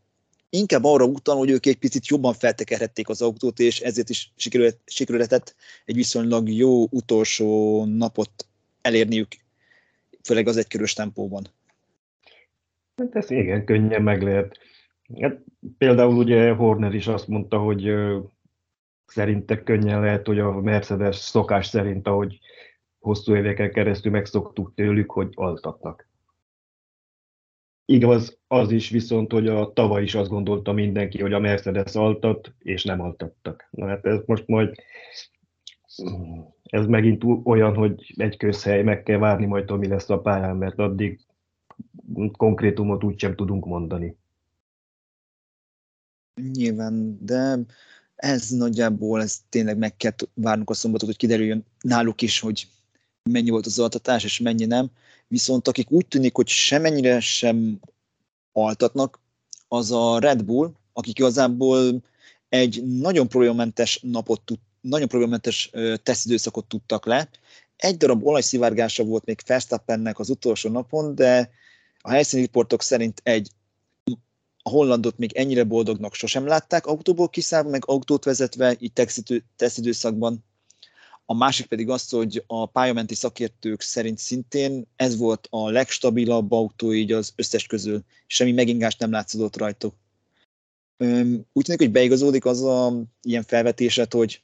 inkább 0.51 0.85
arra 0.85 1.05
utal, 1.05 1.37
hogy 1.37 1.51
ők 1.51 1.67
egy 1.67 1.77
picit 1.77 2.07
jobban 2.07 2.35
feltekerhették 2.35 3.09
az 3.09 3.23
autót, 3.23 3.61
és 3.61 3.81
ezért 3.81 4.11
is 4.11 4.33
sikerülhetett 4.85 5.55
egy 5.85 5.95
viszonylag 5.95 6.51
jó 6.51 6.87
utolsó 6.91 7.85
napot 7.85 8.47
elérniük, 8.83 9.37
főleg 10.23 10.49
az 10.49 10.57
egykörös 10.57 10.93
tempóban. 10.93 11.57
Hát 12.99 13.17
ez 13.17 13.31
igen, 13.31 13.65
könnyen 13.65 14.03
meg 14.03 14.23
lehet. 14.23 14.59
Hát, 15.21 15.39
például 15.79 16.17
ugye 16.17 16.53
Horner 16.53 16.95
is 16.95 17.07
azt 17.07 17.29
mondta, 17.29 17.59
hogy 17.59 17.95
szerinte 19.07 19.63
könnyen 19.63 20.01
lehet, 20.01 20.27
hogy 20.27 20.39
a 20.39 20.61
Mercedes 20.61 21.17
szokás 21.17 21.67
szerint, 21.67 22.07
ahogy 22.07 22.39
hosszú 22.99 23.35
éveken 23.35 23.71
keresztül 23.71 24.13
megszoktuk 24.13 24.73
tőlük, 24.75 25.11
hogy 25.11 25.33
altatnak. 25.35 26.09
Igaz, 27.85 28.39
az 28.47 28.71
is 28.71 28.91
viszont, 28.91 29.33
hogy 29.33 29.49
a 29.49 29.73
tavaly 29.73 30.03
is 30.03 30.15
azt 30.15 30.31
gondolta 30.31 30.73
mindenki, 30.73 31.21
hogy 31.21 31.33
a 31.33 31.39
Mercedes 31.39 31.95
altat, 31.95 32.55
és 32.59 32.85
nem 32.85 33.01
altattak. 33.01 33.69
Na 33.71 33.87
hát 33.87 34.07
ez 34.07 34.21
most 34.27 34.47
majd, 34.47 34.75
ez 36.63 36.87
megint 36.87 37.25
olyan, 37.45 37.75
hogy 37.75 38.15
egy 38.17 38.37
közhely, 38.37 38.83
meg 38.83 39.03
kell 39.03 39.19
várni 39.19 39.47
majd, 39.47 39.79
mi 39.79 39.89
lesz 39.89 40.11
a 40.11 40.21
pályán, 40.21 40.57
mert 40.57 40.79
addig 40.79 41.21
konkrétumot 42.37 43.05
úgysem 43.05 43.37
tudunk 43.37 43.65
mondani. 43.65 44.17
Nyilván, 46.53 47.19
de 47.25 47.59
ez 48.17 48.49
nagyjából, 48.49 49.23
ez 49.23 49.41
tényleg 49.49 49.79
meg 49.79 49.97
kell 49.97 50.13
várnunk 50.35 50.71
a 50.71 50.75
szombatot, 50.75 51.09
hogy 51.09 51.17
kiderüljön 51.17 51.65
náluk 51.81 52.23
is, 52.23 52.41
hogy 52.41 52.69
mennyi 53.23 53.51
volt 53.51 53.67
az 53.67 53.79
altatás, 53.79 54.25
és 54.25 54.39
mennyi 54.39 54.65
nem. 54.65 54.91
Viszont 55.29 55.69
akik 55.69 55.91
úgy 55.91 56.07
tűnik, 56.07 56.35
hogy 56.35 56.49
semennyire 56.49 57.21
sem 57.21 57.81
altatnak, 58.53 59.21
az 59.69 59.91
a 59.91 60.19
Red 60.19 60.45
Bull, 60.45 60.73
akik 60.93 61.19
igazából 61.19 62.03
egy 62.49 62.87
nagyon 62.87 63.29
problémamentes 63.29 64.01
napot 64.03 64.41
tud, 64.41 64.59
nagyon 64.81 65.09
problémamentes 65.09 65.71
tesztidőszakot 66.03 66.67
tudtak 66.67 67.07
le. 67.07 67.29
Egy 67.77 67.97
darab 67.97 68.27
olajszivárgása 68.27 69.05
volt 69.05 69.25
még 69.25 69.41
Verstappennek 69.47 70.19
az 70.19 70.31
utolsó 70.31 70.71
napon, 70.71 71.15
de 71.15 71.51
a 72.09 72.11
helyszíni 72.11 72.43
riportok 72.43 72.83
szerint 72.83 73.21
egy 73.23 73.51
a 74.63 74.71
hollandot 74.71 75.19
még 75.19 75.33
ennyire 75.33 75.65
boldognak 75.65 76.15
sosem 76.15 76.47
látták 76.47 76.87
autóból 76.87 77.29
kiszállva, 77.29 77.69
meg 77.71 77.83
autót 77.87 78.25
vezetve, 78.25 78.77
így 78.79 78.93
tesztidőszakban. 79.57 80.45
A 81.25 81.35
másik 81.35 81.67
pedig 81.67 81.89
az, 81.91 82.09
hogy 82.09 82.45
a 82.47 82.67
pályamenti 82.67 83.15
szakértők 83.15 83.81
szerint 83.81 84.19
szintén 84.19 84.87
ez 84.97 85.17
volt 85.17 85.47
a 85.51 85.71
legstabilabb 85.71 86.53
autó 86.53 86.93
így 86.93 87.13
az 87.13 87.33
összes 87.37 87.67
közül. 87.67 88.03
Semmi 88.27 88.53
megingást 88.53 88.99
nem 88.99 89.11
látszódott 89.11 89.57
rajtuk. 89.57 89.95
Úgy 91.53 91.65
tűnik, 91.65 91.81
hogy 91.81 91.91
beigazódik 91.91 92.45
az 92.45 92.63
a 92.63 92.93
ilyen 93.23 93.43
felvetéset, 93.43 94.13
hogy 94.13 94.43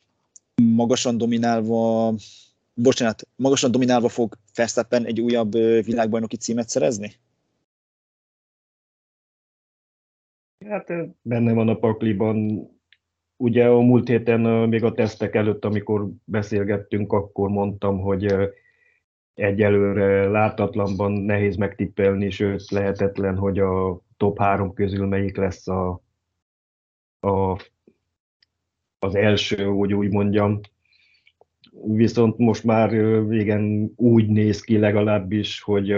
magasan 0.63 1.19
dominálva, 1.19 2.15
bocsánat, 2.75 3.29
magasan 3.37 3.71
dominálva 3.71 4.09
fog 4.09 4.39
Verstappen 4.55 5.05
egy 5.05 5.21
újabb 5.21 5.53
világbajnoki 5.85 6.37
címet 6.37 6.69
szerezni? 6.69 7.23
Hát 10.69 10.93
benne 11.23 11.53
van 11.53 11.69
a 11.69 11.79
pakliban. 11.79 12.69
Ugye 13.37 13.69
a 13.69 13.81
múlt 13.81 14.09
héten 14.09 14.41
még 14.69 14.85
a 14.85 14.93
tesztek 14.93 15.35
előtt, 15.35 15.65
amikor 15.65 16.11
beszélgettünk, 16.25 17.13
akkor 17.13 17.49
mondtam, 17.49 18.01
hogy 18.01 18.35
egyelőre 19.35 20.29
látatlanban 20.29 21.13
nehéz 21.13 21.57
megtippelni, 21.57 22.31
sőt 22.31 22.71
lehetetlen, 22.71 23.37
hogy 23.37 23.59
a 23.59 24.01
top 24.17 24.39
három 24.39 24.75
közül 24.75 25.07
melyik 25.07 25.37
lesz 25.37 25.69
a, 25.69 26.03
a, 27.21 27.59
az 28.99 29.15
első, 29.15 29.65
hogy 29.65 29.95
úgy 29.95 30.11
mondjam. 30.11 30.61
Viszont 31.87 32.39
most 32.39 32.65
már 32.65 32.93
igen 33.31 33.93
úgy 33.97 34.29
néz 34.29 34.61
ki 34.61 34.79
legalábbis, 34.79 35.63
hogy 35.63 35.91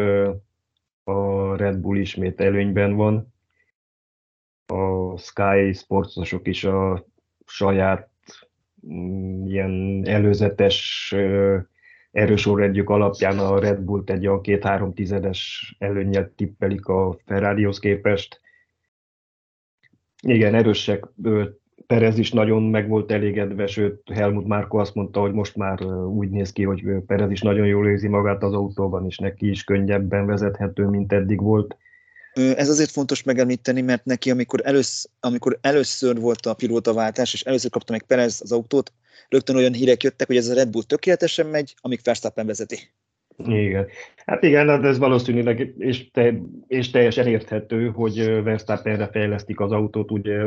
a 1.04 1.56
Red 1.56 1.78
Bull 1.78 1.96
ismét 1.96 2.40
előnyben 2.40 2.94
van 2.94 3.34
a 4.66 5.16
Sky 5.18 5.72
sportosok 5.72 6.46
is 6.46 6.64
a 6.64 7.06
saját 7.46 8.10
mm, 8.86 9.46
ilyen 9.46 10.02
előzetes 10.06 11.14
erősorrendjük 12.16 12.90
alapján 12.90 13.38
a 13.38 13.58
Red 13.58 13.80
Bullt 13.80 14.10
egy 14.10 14.26
a 14.26 14.40
két-három 14.40 14.94
tizedes 14.94 15.74
előnyel 15.78 16.32
tippelik 16.36 16.86
a 16.86 17.16
Ferrarihoz 17.24 17.78
képest. 17.78 18.40
Igen, 20.22 20.54
erősek. 20.54 21.04
Perez 21.86 22.18
is 22.18 22.32
nagyon 22.32 22.62
meg 22.62 22.88
volt 22.88 23.12
elégedve, 23.12 23.66
sőt 23.66 24.12
Helmut 24.12 24.46
Márko 24.46 24.78
azt 24.78 24.94
mondta, 24.94 25.20
hogy 25.20 25.32
most 25.32 25.56
már 25.56 25.82
úgy 25.92 26.30
néz 26.30 26.52
ki, 26.52 26.62
hogy 26.62 26.84
Perez 27.06 27.30
is 27.30 27.40
nagyon 27.40 27.66
jól 27.66 27.88
érzi 27.88 28.08
magát 28.08 28.42
az 28.42 28.52
autóban, 28.52 29.06
és 29.06 29.18
neki 29.18 29.48
is 29.48 29.64
könnyebben 29.64 30.26
vezethető, 30.26 30.86
mint 30.86 31.12
eddig 31.12 31.40
volt. 31.40 31.76
Ez 32.36 32.68
azért 32.68 32.90
fontos 32.90 33.22
megemlíteni, 33.22 33.80
mert 33.80 34.04
neki, 34.04 34.30
amikor, 34.30 34.60
elősz, 34.64 35.10
amikor 35.20 35.58
először 35.60 36.20
volt 36.20 36.46
a 36.46 36.54
pilótaváltás, 36.54 37.32
és 37.32 37.42
először 37.42 37.70
kapta 37.70 37.92
meg 37.92 38.02
Perez 38.02 38.40
az 38.42 38.52
autót, 38.52 38.92
rögtön 39.28 39.56
olyan 39.56 39.72
hírek 39.72 40.02
jöttek, 40.02 40.26
hogy 40.26 40.36
ez 40.36 40.48
a 40.48 40.54
Red 40.54 40.70
Bull 40.70 40.82
tökéletesen 40.82 41.46
megy, 41.46 41.74
amíg 41.80 42.00
Verstappen 42.04 42.46
vezeti. 42.46 42.78
Igen. 43.36 43.86
Hát 44.26 44.42
igen, 44.42 44.68
hát 44.68 44.84
ez 44.84 44.98
valószínűleg, 44.98 45.74
és, 45.78 46.10
te, 46.10 46.34
és 46.66 46.90
teljesen 46.90 47.26
érthető, 47.26 47.88
hogy 47.88 48.42
Verstappenre 48.42 49.08
fejlesztik 49.08 49.60
az 49.60 49.72
autót, 49.72 50.10
ugye 50.10 50.42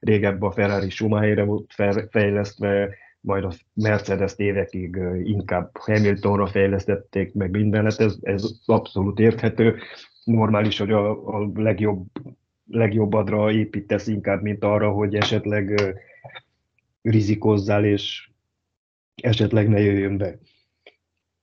régebben 0.00 0.48
a 0.48 0.52
Ferrari 0.52 0.90
Schumacherre 0.90 1.44
volt 1.44 1.74
fejlesztve, 2.10 2.94
majd 3.20 3.44
a 3.44 3.52
Mercedes 3.74 4.32
évekig 4.36 4.98
inkább 5.22 5.70
Hamiltonra 5.78 6.46
fejlesztették 6.46 7.34
meg 7.34 7.50
mindenet, 7.50 8.00
ez, 8.00 8.14
ez 8.20 8.44
abszolút 8.66 9.18
érthető 9.18 9.76
normális, 10.24 10.78
hogy 10.78 10.90
a, 10.90 11.10
a 11.38 11.50
legjobb, 11.54 12.06
legjobbadra 12.66 13.52
építesz 13.52 14.06
inkább, 14.06 14.42
mint 14.42 14.64
arra, 14.64 14.90
hogy 14.90 15.14
esetleg 15.14 15.94
rizikozzál, 17.02 17.84
és 17.84 18.30
esetleg 19.22 19.68
ne 19.68 19.80
jöjjön 19.80 20.16
be. 20.16 20.38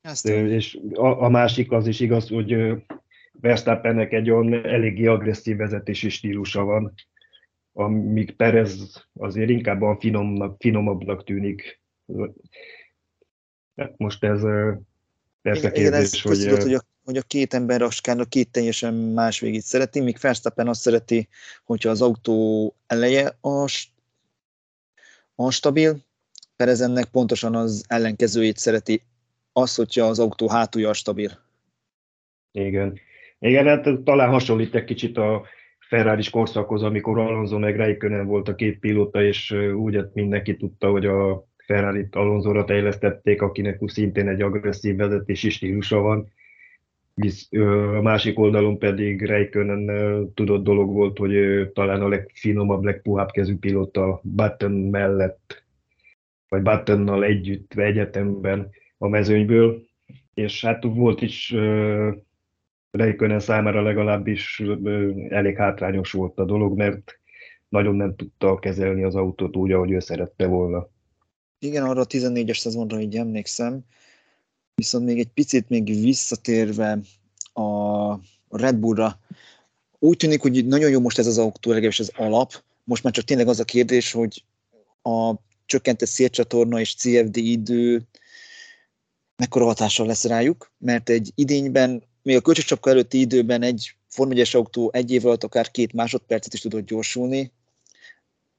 Ezt 0.02 0.28
és 0.28 0.80
a, 0.94 1.24
a 1.24 1.30
másik 1.30 1.72
az 1.72 1.88
is 1.88 2.00
igaz, 2.00 2.30
hogy 2.30 2.84
Verstappennek 3.32 4.12
egy 4.12 4.30
olyan 4.30 4.66
eléggé 4.66 5.06
agresszív 5.06 5.58
vezetési 5.58 6.10
stílusa 6.10 6.64
van, 6.64 6.94
amíg 7.74 8.36
Perez 8.36 9.06
azért 9.14 9.50
inkább 9.50 9.82
a 9.82 9.98
finomnak, 10.00 10.56
finomabbnak 10.60 11.24
tűnik. 11.24 11.82
Hát 13.76 13.98
most 13.98 14.24
ez 14.24 14.42
persze 15.42 15.72
kérdés, 15.72 15.80
igen, 15.80 15.94
ez 15.94 16.22
hogy... 16.22 16.38
Tudod, 16.38 16.62
hogy 16.62 16.74
a 16.74 16.87
hogy 17.08 17.18
a 17.18 17.22
két 17.22 17.54
ember 17.54 17.82
a 17.82 17.90
skálnak 17.90 18.30
két 18.30 18.52
teljesen 18.52 18.94
más 18.94 19.40
végét 19.40 19.62
szereti, 19.62 20.00
míg 20.00 20.18
Verstappen 20.22 20.68
azt 20.68 20.82
szereti, 20.82 21.28
hogyha 21.64 21.90
az 21.90 22.02
autó 22.02 22.74
eleje 22.88 23.38
a, 23.42 23.66
a 25.36 25.52
stabil, 25.52 25.98
Perez 26.56 26.82
ennek 26.82 27.06
pontosan 27.06 27.56
az 27.56 27.86
ellenkezőjét 27.88 28.58
szereti, 28.58 29.02
az, 29.52 29.76
hogyha 29.76 30.06
az 30.06 30.20
autó 30.20 30.50
hátulja 30.50 30.90
a 30.90 30.94
stabil. 30.94 31.32
Igen. 32.52 33.00
Igen, 33.40 33.66
hát 33.66 34.04
talán 34.04 34.30
hasonlít 34.30 34.76
egy 34.76 34.84
kicsit 34.84 35.18
a 35.18 35.46
ferrari 35.80 36.30
korszakhoz, 36.30 36.84
amikor 36.84 37.20
Alonso 37.20 37.60
meg 37.60 37.76
Räikkönen 37.76 38.26
volt 38.26 38.48
a 38.48 38.56
két 38.56 38.80
pilóta, 38.80 39.24
és 39.24 39.52
úgy 39.76 39.96
hát 39.96 40.14
mindenki 40.14 40.58
tudta, 40.58 40.90
hogy 40.90 41.06
a 41.06 41.48
Ferrari-t 41.66 42.16
Alonso-ra 42.16 42.66
fejlesztették, 42.66 43.42
akinek 43.42 43.80
szintén 43.86 44.28
egy 44.28 44.42
agresszív 44.42 44.96
vezetési 44.96 45.50
stílusa 45.50 46.00
van 46.00 46.36
a 47.96 48.02
másik 48.02 48.40
oldalon 48.40 48.78
pedig 48.78 49.22
Räikkönen 49.22 50.34
tudott 50.34 50.64
dolog 50.64 50.94
volt, 50.94 51.18
hogy 51.18 51.34
talán 51.74 52.02
a 52.02 52.08
legfinomabb, 52.08 52.84
legpuhább 52.84 53.32
kezű 53.32 53.58
pilóta 53.58 54.20
Button 54.24 54.72
mellett, 54.72 55.66
vagy 56.50 56.62
Buttonnal 56.62 57.24
együtt 57.24 57.74
egyetemben 57.74 58.70
a 58.98 59.08
mezőnyből, 59.08 59.82
és 60.34 60.66
hát 60.66 60.84
volt 60.84 61.22
is 61.22 61.56
Räikkönen 62.92 63.40
számára 63.40 63.82
legalábbis 63.82 64.64
elég 65.30 65.58
hátrányos 65.58 66.12
volt 66.12 66.40
a 66.40 66.46
dolog, 66.46 66.78
mert 66.78 67.20
nagyon 67.70 67.96
nem 67.96 68.16
tudta 68.16 68.60
kezelni 68.60 69.04
az 69.04 69.16
autót 69.16 69.56
úgy, 69.56 69.72
ahogy 69.72 69.92
ő 69.92 70.00
szerette 70.00 70.48
volna. 70.48 70.90
Igen, 71.60 71.84
arra 71.84 72.02
a 72.02 72.06
14-es 72.06 72.58
szezonra 72.58 73.00
így 73.00 73.16
emlékszem, 73.16 73.86
viszont 74.78 75.06
még 75.06 75.20
egy 75.20 75.28
picit 75.34 75.70
még 75.70 75.86
visszatérve 75.86 77.00
a 77.54 78.14
Red 78.50 78.76
Bullra, 78.76 79.20
úgy 80.00 80.18
tűnik, 80.18 80.42
hogy 80.42 80.68
nagyon 80.68 80.90
jó 80.90 81.00
most 81.00 81.18
ez 81.18 81.28
az 81.28 81.38
autó, 81.38 81.70
legalábbis 81.70 82.00
az 82.00 82.12
alap. 82.16 82.64
Most 82.84 83.04
már 83.04 83.14
csak 83.14 83.26
tényleg 83.26 83.48
az 83.48 83.60
a 83.60 83.64
kérdés, 83.64 84.12
hogy 84.12 84.44
a 85.02 85.34
csökkentett 85.66 86.10
szélcsatorna 86.10 86.80
és 86.80 86.96
CFD 86.96 87.38
idő 87.38 88.02
mekkora 89.36 89.66
hatással 89.66 90.06
lesz 90.08 90.24
rájuk, 90.24 90.72
mert 90.78 91.10
egy 91.10 91.32
idényben, 91.36 92.04
még 92.24 92.36
a 92.36 92.42
kölcsöscsapka 92.42 92.90
előtti 92.90 93.20
időben 93.20 93.62
egy 93.62 93.96
Form 94.08 94.32
1 94.32 94.50
autó 94.54 94.90
egy 94.94 95.12
év 95.12 95.26
alatt 95.26 95.44
akár 95.44 95.72
két 95.72 95.94
másodpercet 95.94 96.54
is 96.54 96.60
tudott 96.60 96.86
gyorsulni, 96.86 97.52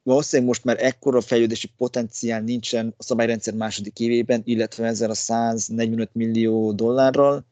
valószínűleg 0.09 0.49
most 0.49 0.65
már 0.65 0.77
ekkora 0.85 1.21
fejlődési 1.21 1.69
potenciál 1.77 2.41
nincsen 2.41 2.95
a 2.97 3.03
szabályrendszer 3.03 3.55
második 3.55 4.01
évében, 4.01 4.43
illetve 4.45 4.87
ezzel 4.87 5.11
a 5.11 5.15
145 5.15 6.15
millió 6.15 6.73
dollárral. 6.73 7.45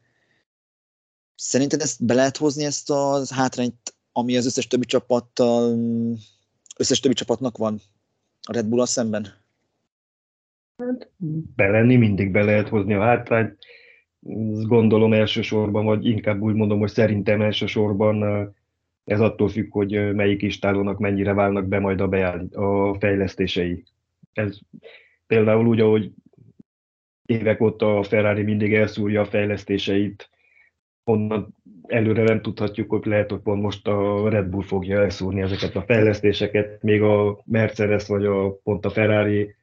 Szerinted 1.35 1.81
ezt 1.81 2.05
be 2.05 2.13
lehet 2.13 2.37
hozni 2.37 2.63
ezt 2.63 2.89
a 2.89 3.21
hátrányt, 3.29 3.95
ami 4.11 4.37
az 4.37 4.45
összes 4.45 4.67
többi 4.67 4.85
csapattal, 4.85 5.77
összes 6.77 6.99
többi 6.99 7.13
csapatnak 7.13 7.57
van 7.57 7.81
a 8.41 8.53
Red 8.53 8.65
bull 8.65 8.85
szemben? 8.85 9.27
Hát, 10.77 11.09
belenni 11.55 11.95
mindig 11.95 12.31
be 12.31 12.43
lehet 12.43 12.67
hozni 12.67 12.93
a 12.93 13.01
hátrányt. 13.01 13.57
Gondolom 14.67 15.13
elsősorban, 15.13 15.85
vagy 15.85 16.05
inkább 16.05 16.41
úgy 16.41 16.53
mondom, 16.53 16.79
hogy 16.79 16.91
szerintem 16.91 17.41
elsősorban 17.41 18.55
ez 19.07 19.19
attól 19.19 19.49
függ, 19.49 19.71
hogy 19.71 20.15
melyik 20.15 20.41
istálónak 20.41 20.99
mennyire 20.99 21.33
válnak 21.33 21.67
be 21.67 21.79
majd 21.79 22.01
a, 22.01 22.07
beállít, 22.07 22.55
a 22.55 22.95
fejlesztései. 22.99 23.83
Ez 24.33 24.59
például 25.27 25.67
úgy, 25.67 25.79
ahogy 25.79 26.11
évek 27.25 27.61
óta 27.61 27.97
a 27.97 28.03
Ferrari 28.03 28.43
mindig 28.43 28.73
elszúrja 28.73 29.21
a 29.21 29.25
fejlesztéseit, 29.25 30.29
onnan 31.03 31.55
előre 31.87 32.23
nem 32.23 32.41
tudhatjuk, 32.41 32.89
hogy 32.89 33.05
lehet, 33.05 33.29
hogy 33.29 33.39
pont 33.39 33.61
most 33.61 33.87
a 33.87 34.29
Red 34.29 34.45
Bull 34.45 34.63
fogja 34.63 35.01
elszúrni 35.01 35.41
ezeket 35.41 35.75
a 35.75 35.81
fejlesztéseket, 35.81 36.81
még 36.81 37.01
a 37.01 37.41
Mercedes 37.45 38.07
vagy 38.07 38.25
a, 38.25 38.51
pont 38.51 38.85
a 38.85 38.89
Ferrari 38.89 39.55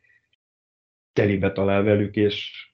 telibe 1.12 1.52
talál 1.52 1.82
velük, 1.82 2.16
és 2.16 2.68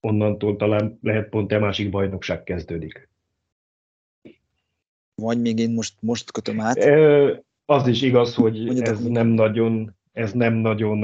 onnantól 0.00 0.56
talán 0.56 0.98
lehet 1.02 1.28
pont 1.28 1.52
a 1.52 1.58
másik 1.58 1.90
bajnokság 1.90 2.42
kezdődik. 2.42 3.11
Vagy 5.22 5.40
még 5.40 5.58
én 5.58 5.70
most, 5.70 5.94
most 6.00 6.32
kötöm 6.32 6.60
át? 6.60 6.84
Az 7.64 7.86
is 7.86 8.02
igaz, 8.02 8.34
hogy 8.34 8.64
Mondjatok, 8.64 8.94
ez 8.94 9.02
nem 9.02 9.26
nagyon, 9.26 9.94
ez 10.12 10.32
nem 10.32 10.54
nagyon 10.54 11.02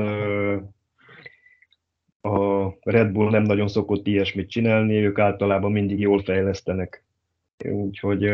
a 2.20 2.68
Red 2.80 3.12
Bull 3.12 3.30
nem 3.30 3.42
nagyon 3.42 3.68
szokott 3.68 4.06
ilyesmit 4.06 4.50
csinálni, 4.50 4.94
ők 4.94 5.18
általában 5.18 5.72
mindig 5.72 6.00
jól 6.00 6.22
fejlesztenek. 6.22 7.04
Úgyhogy 7.64 8.24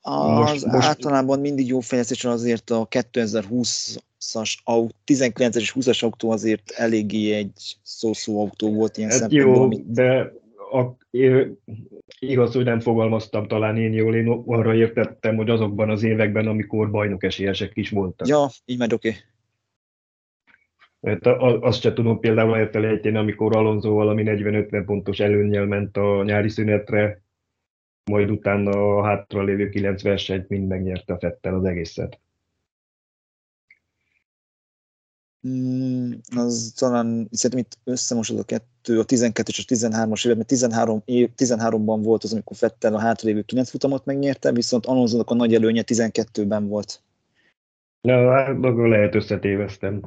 az 0.00 0.62
most, 0.62 0.66
általában 0.66 1.40
mindig 1.40 1.66
jó 1.66 1.80
fejlesztés 1.80 2.24
azért 2.24 2.70
a 2.70 2.88
2020-as, 2.90 3.98
19-es 5.06 5.56
és 5.56 5.72
20-as 5.74 6.02
autó 6.02 6.30
azért 6.30 6.70
eléggé 6.70 7.32
egy 7.32 7.76
szó-szó 7.82 8.40
autó 8.40 8.72
volt 8.72 8.96
ilyen 8.96 9.10
hát 9.10 9.18
szempontból. 9.18 9.54
Jó, 9.54 9.62
amit... 9.62 9.92
de 9.92 10.32
a, 10.72 10.96
igaz, 12.18 12.54
hogy 12.54 12.64
nem 12.64 12.80
fogalmaztam 12.80 13.46
talán 13.46 13.76
én 13.76 13.92
jól, 13.92 14.14
én 14.14 14.28
arra 14.46 14.74
értettem, 14.74 15.36
hogy 15.36 15.50
azokban 15.50 15.90
az 15.90 16.02
években, 16.02 16.46
amikor 16.46 16.90
bajnok 16.90 17.24
esélyesek 17.24 17.76
is 17.76 17.90
voltak. 17.90 18.26
Ja, 18.26 18.48
így 18.64 18.78
megy, 18.78 18.94
oké. 18.94 19.08
Okay. 19.08 19.20
Azt 21.60 21.80
se 21.80 21.92
tudom 21.92 22.20
például 22.20 22.56
elfelejteni, 22.56 23.16
amikor 23.16 23.56
Alonso 23.56 23.92
valami 23.92 24.22
40-50 24.26 24.82
pontos 24.86 25.20
előnyel 25.20 25.66
ment 25.66 25.96
a 25.96 26.22
nyári 26.22 26.48
szünetre, 26.48 27.22
majd 28.10 28.30
utána 28.30 28.70
a 28.70 29.04
hátra 29.04 29.42
lévő 29.42 29.68
9 29.68 30.02
versenyt 30.02 30.48
mind 30.48 30.68
megnyerte 30.68 31.12
a 31.12 31.18
Fettel 31.18 31.54
az 31.54 31.64
egészet. 31.64 32.20
Mm, 35.48 36.12
az 36.36 36.72
talán, 36.76 37.28
szerintem 37.30 37.58
itt 37.58 37.78
összemosod 37.84 38.38
a 38.38 38.44
kettő, 38.44 38.71
a 38.88 39.04
12 39.04 39.50
és 39.52 39.58
a 39.58 39.74
13-as 39.74 40.24
évet, 40.24 40.36
mert 40.36 40.48
13 40.48 41.02
év, 41.04 41.30
13-ban 41.36 41.98
volt 42.02 42.24
az, 42.24 42.32
amikor 42.32 42.56
Fettel 42.56 42.94
a 42.94 42.98
hátralévő 42.98 43.42
9 43.42 43.70
futamot 43.70 44.04
megnyerte, 44.04 44.52
viszont 44.52 44.86
alonso 44.86 45.22
a 45.24 45.34
nagy 45.34 45.54
előnye 45.54 45.82
12-ben 45.86 46.68
volt. 46.68 47.02
Na, 48.00 48.30
hát 48.30 48.56
lehet 48.76 49.14
összetéveztem. 49.14 50.00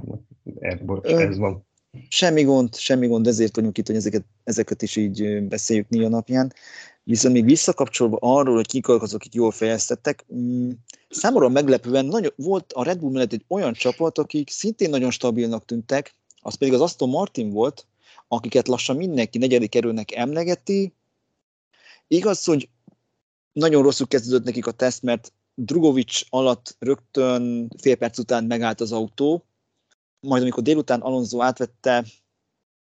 Ez, 0.60 0.80
ez 1.02 1.38
van. 1.38 1.66
Semmi 2.10 2.44
gond, 2.44 2.76
semmi 2.76 3.08
gond, 3.08 3.28
ezért 3.28 3.56
vagyunk 3.56 3.78
itt, 3.78 3.88
hogy 3.88 3.96
ezeket, 3.96 4.24
ezeket 4.44 4.82
is 4.82 4.96
így 4.96 5.44
beszéljük 5.44 5.90
Nia 5.90 6.10
napján. 6.10 6.54
Viszont 7.04 7.34
még 7.34 7.46
visszakapcsolva 7.46 8.18
arról, 8.22 8.56
hogy 8.56 8.68
kik 8.68 8.88
azok, 8.88 9.20
akik 9.20 9.34
jól 9.34 9.52
fejeztettek, 9.52 10.26
mm, 10.36 10.70
számomra 11.10 11.50
meglepően 11.50 12.06
nagyon, 12.06 12.32
volt 12.36 12.74
a 12.74 12.84
Red 12.84 13.00
Bull 13.00 13.12
mellett 13.12 13.34
egy 13.34 13.46
olyan 13.48 13.74
csapat, 13.74 14.18
akik 14.18 14.50
szintén 14.50 14.90
nagyon 14.90 15.12
stabilnak 15.12 15.66
tűntek, 15.66 16.16
az 16.42 16.56
pedig 16.56 16.74
az 16.74 16.82
Aston 16.82 17.10
Martin 17.10 17.50
volt, 17.50 17.86
akiket 18.36 18.68
lassan 18.68 18.96
mindenki 18.96 19.38
negyedik 19.38 19.76
erőnek 19.76 20.12
emlegeti. 20.12 20.94
Igaz, 22.08 22.44
hogy 22.44 22.70
nagyon 23.52 23.84
rosszul 23.84 24.08
kezdődött 24.08 24.44
nekik 24.44 24.68
a 24.68 24.72
teszt, 24.72 25.02
mert 25.02 25.34
Drugovics 25.56 26.24
alatt 26.30 26.76
rögtön 26.80 27.70
fél 27.78 27.96
perc 27.96 28.18
után 28.18 28.44
megállt 28.44 28.82
az 28.82 28.92
autó, 28.92 29.46
majd 30.20 30.42
amikor 30.42 30.64
délután 30.64 31.02
Alonso 31.02 31.42
átvette 31.42 32.06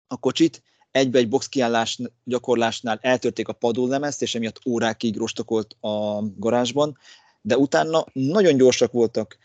a 0.07 0.17
kocsit, 0.17 0.63
egybe 0.91 1.17
egy 1.19 1.29
boxkiállás 1.29 1.99
gyakorlásnál 2.23 2.99
eltörték 3.01 3.47
a 3.47 3.53
padlólemezt, 3.53 4.21
és 4.21 4.35
emiatt 4.35 4.65
órákig 4.65 5.17
rostokolt 5.17 5.75
a 5.79 6.23
garázsban, 6.38 6.97
de 7.41 7.57
utána 7.57 8.05
nagyon 8.13 8.57
gyorsak 8.57 8.91
voltak. 8.91 9.38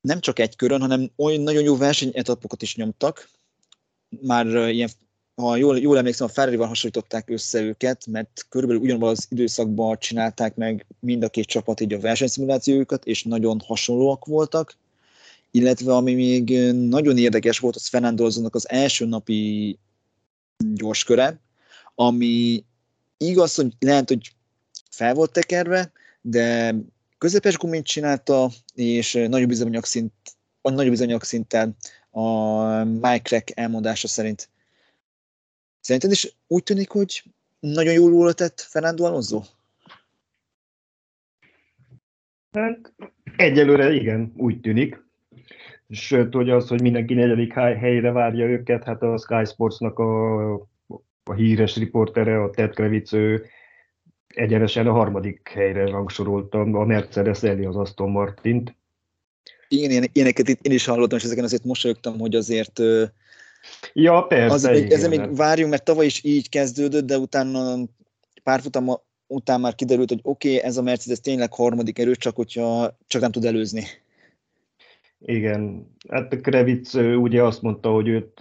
Nem 0.00 0.20
csak 0.20 0.38
egy 0.38 0.56
körön, 0.56 0.80
hanem 0.80 1.10
olyan 1.16 1.40
nagyon 1.40 1.62
jó 1.62 1.76
versenyetapokat 1.76 2.62
is 2.62 2.76
nyomtak. 2.76 3.28
Már 4.22 4.46
ilyen, 4.46 4.88
ha 5.34 5.56
jól, 5.56 5.78
jól 5.78 5.98
emlékszem, 5.98 6.26
a 6.26 6.30
Ferrari-val 6.30 6.66
hasonlították 6.66 7.30
össze 7.30 7.60
őket, 7.60 8.06
mert 8.06 8.46
körülbelül 8.48 8.82
ugyanabban 8.82 9.10
az 9.10 9.26
időszakban 9.28 9.98
csinálták 9.98 10.54
meg 10.54 10.86
mind 11.00 11.22
a 11.22 11.28
két 11.28 11.46
csapat 11.46 11.80
így 11.80 11.92
a 11.92 12.00
versenyszimulációjukat, 12.00 13.04
és 13.04 13.22
nagyon 13.22 13.60
hasonlóak 13.66 14.24
voltak. 14.24 14.76
Illetve 15.50 15.94
ami 15.94 16.14
még 16.14 16.72
nagyon 16.72 17.18
érdekes 17.18 17.58
volt, 17.58 17.76
az 17.76 17.86
Fernando 17.86 18.24
az 18.24 18.68
első 18.68 19.06
napi 19.06 19.78
gyorsköre, 20.74 21.40
ami 21.94 22.64
igaz, 23.16 23.54
hogy 23.54 23.72
lehet, 23.78 24.08
hogy 24.08 24.32
fel 24.90 25.14
volt 25.14 25.32
tekerve, 25.32 25.92
de 26.20 26.74
közepes 27.18 27.56
gumit 27.56 27.84
csinálta, 27.84 28.50
és 28.74 29.12
nagyobb 29.28 29.48
bizonyagszint, 29.48 30.12
a 30.60 30.70
nagyobb 30.70 30.90
bizonyagszinttel 30.90 31.76
a 32.14 32.84
Mike 32.84 33.22
Crack 33.22 33.50
elmondása 33.54 34.08
szerint. 34.08 34.48
Szerinted 35.80 36.10
is 36.10 36.36
úgy 36.46 36.62
tűnik, 36.62 36.90
hogy 36.90 37.22
nagyon 37.60 37.92
jól 37.92 38.10
róla 38.10 38.32
tett 38.32 38.60
Fernando 38.60 39.04
Alonso? 39.04 39.42
Hát, 42.52 42.92
egyelőre 43.36 43.92
igen, 43.92 44.32
úgy 44.36 44.60
tűnik. 44.60 45.02
Sőt, 45.88 46.34
hogy 46.34 46.50
az, 46.50 46.68
hogy 46.68 46.82
mindenki 46.82 47.14
negyedik 47.14 47.52
helyre 47.52 48.10
várja 48.10 48.46
őket, 48.46 48.84
hát 48.84 49.02
a 49.02 49.18
Sky 49.18 49.44
Sportsnak 49.44 49.98
a, 49.98 50.52
a 51.24 51.32
híres 51.36 51.76
riportere, 51.76 52.42
a 52.42 52.50
Ted 52.50 52.74
Kravitz, 52.74 53.12
ő 53.12 53.46
egyenesen 54.26 54.86
a 54.86 54.92
harmadik 54.92 55.48
helyre 55.48 55.86
rangsorolta 55.86 56.60
a 56.60 56.84
Mercedes 56.84 57.42
elé 57.42 57.64
az 57.64 57.76
Aston 57.76 58.10
Martint. 58.10 58.74
Igen, 59.68 60.08
ilyeneket 60.12 60.48
itt 60.48 60.66
én 60.66 60.72
is 60.72 60.84
hallottam, 60.84 61.18
és 61.18 61.24
ezeken 61.24 61.44
azért 61.44 61.64
mosolyogtam, 61.64 62.18
hogy 62.18 62.34
azért 62.34 62.80
Ja, 63.92 64.22
persze. 64.22 64.70
Még, 64.70 64.90
ezzel 64.90 65.08
még 65.08 65.36
várjunk, 65.36 65.70
mert 65.70 65.84
tavaly 65.84 66.06
is 66.06 66.24
így 66.24 66.48
kezdődött, 66.48 67.06
de 67.06 67.18
utána 67.18 67.76
pár 68.42 68.60
futam 68.60 68.88
után 69.26 69.60
már 69.60 69.74
kiderült, 69.74 70.08
hogy 70.08 70.20
oké, 70.22 70.48
okay, 70.56 70.68
ez 70.68 70.76
a 70.76 70.82
Mercedes 70.82 71.20
tényleg 71.20 71.52
harmadik 71.52 71.98
erős, 71.98 72.16
csak 72.16 72.36
hogyha 72.36 72.98
csak 73.06 73.20
nem 73.20 73.30
tud 73.30 73.44
előzni. 73.44 73.84
Igen, 75.18 75.90
hát 76.08 76.32
a 76.32 76.36
Krevitz 76.36 76.94
ugye 76.94 77.42
azt 77.42 77.62
mondta, 77.62 77.90
hogy 77.90 78.08
őt 78.08 78.40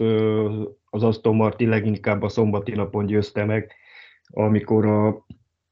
az 0.89 1.03
Aston 1.03 1.36
Martin 1.36 1.69
leginkább 1.69 2.21
a 2.21 2.29
szombati 2.29 2.71
napon 2.71 3.05
győzte 3.05 3.45
meg, 3.45 3.71
amikor 4.27 4.86
a, 4.86 5.25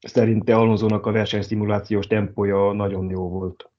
szerinte 0.08 0.56
Alonzónak 0.56 1.06
a 1.06 1.12
versenyszimulációs 1.12 2.08
tempója 2.08 2.72
nagyon 2.72 3.10
jó 3.10 3.30
volt. 3.30 3.70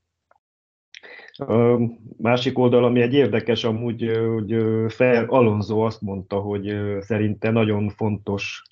A 1.33 1.79
másik 2.17 2.59
oldal, 2.59 2.85
ami 2.85 3.01
egy 3.01 3.13
érdekes, 3.13 3.65
amúgy, 3.65 4.11
hogy 4.35 4.57
Fel 4.93 5.25
Alonso 5.25 5.79
azt 5.79 6.01
mondta, 6.01 6.41
hogy 6.41 6.75
szerinte 7.01 7.51
nagyon 7.51 7.89
fontos 7.89 8.63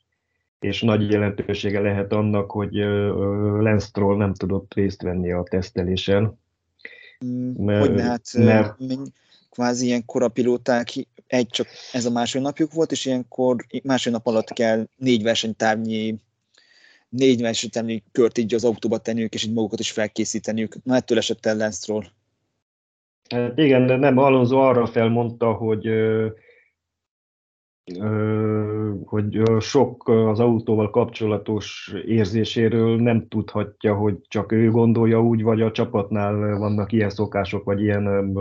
és 0.60 0.82
nagy 0.82 1.10
jelentősége 1.10 1.80
lehet 1.80 2.12
annak, 2.12 2.50
hogy 2.50 2.74
Lance 3.58 3.86
Stroll 3.86 4.16
nem 4.16 4.34
tudott 4.34 4.74
részt 4.74 5.02
venni 5.02 5.32
a 5.32 5.42
tesztelésen. 5.42 6.38
Mm, 7.24 7.64
mert, 7.64 7.86
hogy 7.86 8.00
hát 8.00 8.32
mert, 8.32 8.76
kvázi 9.50 9.86
ilyenkor 9.86 10.22
a 10.22 10.28
pilóták 10.28 10.88
egy 11.26 11.46
csak 11.46 11.66
ez 11.92 12.04
a 12.04 12.10
másfél 12.10 12.42
napjuk 12.42 12.72
volt, 12.72 12.92
és 12.92 13.04
ilyenkor 13.04 13.66
másfél 13.82 14.12
nap 14.12 14.26
alatt 14.26 14.52
kell 14.52 14.88
négy 14.96 15.22
versenytávnyi 15.22 16.18
négy 17.08 17.40
versenytávnyi 17.40 18.02
kört 18.12 18.38
így 18.38 18.54
az 18.54 18.64
autóba 18.64 18.98
tenniük, 18.98 19.34
és 19.34 19.44
így 19.44 19.52
magukat 19.52 19.80
is 19.80 19.90
felkészíteniük. 19.90 20.76
Na 20.84 20.94
ettől 20.94 21.18
esett 21.18 21.46
el 21.46 21.56
Lance 21.56 21.76
Stroll. 21.76 22.04
Hát 23.34 23.58
igen, 23.58 23.86
de 23.86 23.96
nem, 23.96 24.18
Alonso 24.18 24.58
arra 24.58 24.86
felmondta, 24.86 25.52
hogy 25.52 25.88
hogy 29.04 29.42
sok 29.58 30.08
az 30.08 30.40
autóval 30.40 30.90
kapcsolatos 30.90 31.94
érzéséről 32.06 32.96
nem 32.96 33.28
tudhatja, 33.28 33.94
hogy 33.94 34.18
csak 34.28 34.52
ő 34.52 34.70
gondolja 34.70 35.22
úgy, 35.22 35.42
vagy 35.42 35.62
a 35.62 35.70
csapatnál 35.70 36.58
vannak 36.58 36.92
ilyen 36.92 37.10
szokások, 37.10 37.64
vagy 37.64 37.80
ilyen 37.80 38.32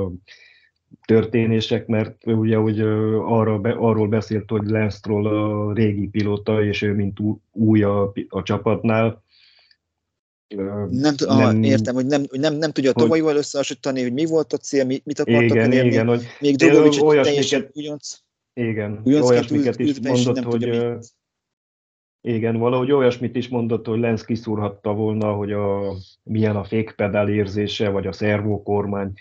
történések, 1.06 1.88
mert 1.88 2.26
ugye 2.26 2.58
hogy 2.58 2.80
arra, 2.80 3.54
arról 3.62 4.08
beszélt, 4.08 4.50
hogy 4.50 4.68
Lance 4.68 5.14
a 5.14 5.74
régi 5.74 6.08
pilóta, 6.08 6.64
és 6.64 6.82
ő 6.82 6.94
mint 6.94 7.18
új 7.52 7.84
a, 7.84 8.12
a 8.30 8.44
csapatnál, 8.44 9.24
nem, 10.56 10.90
nem, 10.90 11.16
ah, 11.26 11.66
értem, 11.66 11.96
hogy 11.96 12.06
nem, 12.06 12.24
nem, 12.32 12.56
nem 12.56 12.72
tudja 12.72 12.90
a 12.90 12.94
tavalyival 12.94 13.36
összehasonlítani, 13.36 14.02
hogy 14.02 14.14
mi 14.14 14.26
volt 14.26 14.54
a 14.54 14.58
cél, 14.58 14.86
mit, 14.86 15.06
mit 15.06 15.20
akartak 15.20 15.44
igen, 15.44 15.66
elérni. 15.66 15.90
Igen, 15.90 16.08
hogy 16.08 16.26
még 16.40 16.56
Drogovics 16.56 17.00
teljesen 17.00 17.70
ugyanaz. 17.74 18.24
Igen, 18.54 19.02
olyasmiket 19.06 19.80
is 19.80 20.00
mondott, 20.00 20.44
hogy 20.44 20.98
igen, 22.22 22.58
valahogy 22.58 22.92
olyasmit 22.92 23.36
is 23.36 23.48
mondott, 23.48 23.86
hogy 23.86 24.00
Lenz 24.00 24.26
kiszúrhatta 24.26 24.94
volna, 24.94 25.34
hogy 25.34 25.52
a, 25.52 25.94
milyen 26.24 26.56
a 26.56 26.64
fékpedál 26.64 27.30
érzése, 27.30 27.90
vagy 27.90 28.08
a 28.08 28.12
szervókormány, 28.12 29.14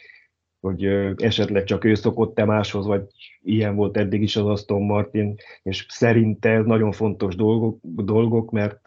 hogy 0.60 0.84
esetleg 1.16 1.64
csak 1.64 1.84
ő 1.84 1.94
szokott-e 1.94 2.44
máshoz, 2.44 2.86
vagy 2.86 3.02
ilyen 3.42 3.74
volt 3.74 3.96
eddig 3.96 4.22
is 4.22 4.36
az 4.36 4.46
Aston 4.46 4.82
Martin, 4.82 5.34
és 5.62 5.86
szerinte 5.88 6.50
ez 6.50 6.64
nagyon 6.64 6.92
fontos 6.92 7.34
dolgok, 7.34 7.78
dolgok 7.82 8.50
mert 8.50 8.80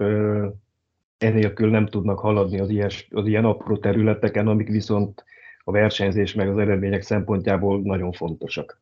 enélkül 1.22 1.70
nem 1.70 1.88
tudnak 1.88 2.20
haladni 2.20 2.60
az 2.60 2.70
ilyen, 2.70 2.92
az 3.10 3.28
ilyen 3.28 3.46
apró 3.46 3.78
területeken, 3.78 4.48
amik 4.48 4.68
viszont 4.68 5.24
a 5.64 5.72
versenyzés 5.72 6.34
meg 6.34 6.50
az 6.50 6.58
eredmények 6.58 7.02
szempontjából 7.02 7.82
nagyon 7.82 8.12
fontosak. 8.12 8.82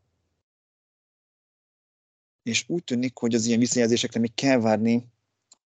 És 2.43 2.63
úgy 2.67 2.84
tűnik, 2.84 3.17
hogy 3.17 3.34
az 3.34 3.45
ilyen 3.45 3.60
visszajelzésekre 3.60 4.19
még 4.19 4.34
kell 4.34 4.60
várni, 4.60 5.06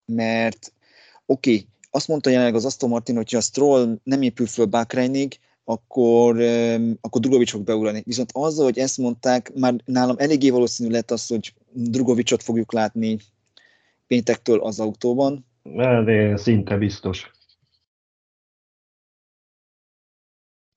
mert 0.04 0.72
oké, 1.26 1.54
okay, 1.54 1.68
azt 1.90 2.08
mondta 2.08 2.30
jelenleg 2.30 2.54
az 2.54 2.64
Aston 2.64 2.88
Martin, 2.88 3.16
hogy 3.16 3.30
ha 3.30 3.38
a 3.38 3.40
Stroll 3.40 3.98
nem 4.02 4.22
épül 4.22 4.46
föl 4.46 4.66
Bakrainig, 4.66 5.38
akkor, 5.64 6.40
akkor 7.00 7.20
Drugovics 7.20 7.50
fog 7.50 7.62
beugrani. 7.62 8.02
Viszont 8.06 8.30
azzal, 8.32 8.64
hogy 8.64 8.78
ezt 8.78 8.98
mondták, 8.98 9.52
már 9.54 9.74
nálam 9.84 10.16
eléggé 10.18 10.50
valószínű 10.50 10.90
lett 10.90 11.10
az, 11.10 11.26
hogy 11.26 11.54
Drugovicsot 11.72 12.42
fogjuk 12.42 12.72
látni 12.72 13.18
péntektől 14.06 14.60
az 14.60 14.80
autóban, 14.80 15.46
de 15.62 16.36
szinte 16.36 16.76
biztos. 16.76 17.30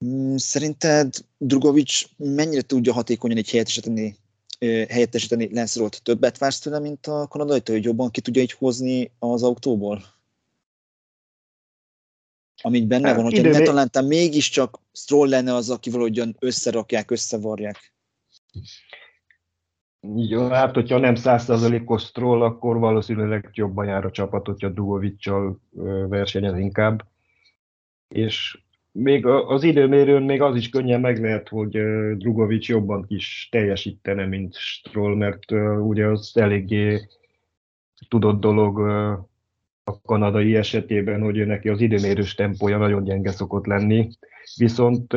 Mm, 0.05 0.35
szerinted 0.35 1.13
Drugovics 1.37 2.05
mennyire 2.17 2.61
tudja 2.61 2.93
hatékonyan 2.93 3.37
egy 3.37 3.49
helyettesíteni, 3.49 4.15
helyettesíteni 4.89 5.53
Lance 5.53 5.89
Többet 6.03 6.37
vársz 6.37 6.59
tőle, 6.59 6.79
mint 6.79 7.07
a 7.07 7.27
kanadai, 7.27 7.61
hogy 7.65 7.83
jobban 7.83 8.11
ki 8.11 8.21
tudja 8.21 8.41
így 8.41 8.51
hozni 8.51 9.11
az 9.19 9.43
autóból? 9.43 10.13
Amit 12.61 12.87
benne 12.87 13.07
hát, 13.07 13.15
van, 13.15 13.25
hogyha 13.25 13.41
ne 13.41 13.61
talán 13.61 14.05
mégiscsak 14.05 14.79
Stroll 14.91 15.29
lenne 15.29 15.53
az, 15.53 15.69
aki 15.69 15.89
valahogyan 15.89 16.35
összerakják, 16.39 17.11
összevarják. 17.11 17.93
Jó, 20.13 20.47
hát 20.47 20.73
hogyha 20.73 20.97
nem 20.97 21.15
százszerzalékos 21.15 22.03
Stroll, 22.03 22.41
akkor 22.41 22.77
valószínűleg 22.77 23.49
jobban 23.53 23.85
jár 23.85 24.05
a 24.05 24.11
csapat, 24.11 24.45
hogyha 24.45 24.69
Dugovicsal 24.69 25.59
versenyez 26.07 26.57
inkább. 26.57 27.05
És 28.07 28.59
még 28.91 29.25
az 29.25 29.63
időmérőn 29.63 30.23
még 30.23 30.41
az 30.41 30.55
is 30.55 30.69
könnyen 30.69 30.99
meg 30.99 31.21
lehet, 31.21 31.49
hogy 31.49 31.71
Drugovics 32.17 32.69
jobban 32.69 33.05
is 33.07 33.47
teljesítene, 33.51 34.25
mint 34.25 34.55
Stroll, 34.55 35.15
mert 35.15 35.51
ugye 35.81 36.05
az 36.05 36.31
eléggé 36.37 37.07
tudott 38.07 38.39
dolog 38.39 38.79
a 39.83 40.01
kanadai 40.01 40.55
esetében, 40.55 41.21
hogy 41.21 41.45
neki 41.45 41.69
az 41.69 41.81
időmérős 41.81 42.35
tempója 42.35 42.77
nagyon 42.77 43.03
gyenge 43.03 43.31
szokott 43.31 43.65
lenni, 43.65 44.09
viszont 44.57 45.13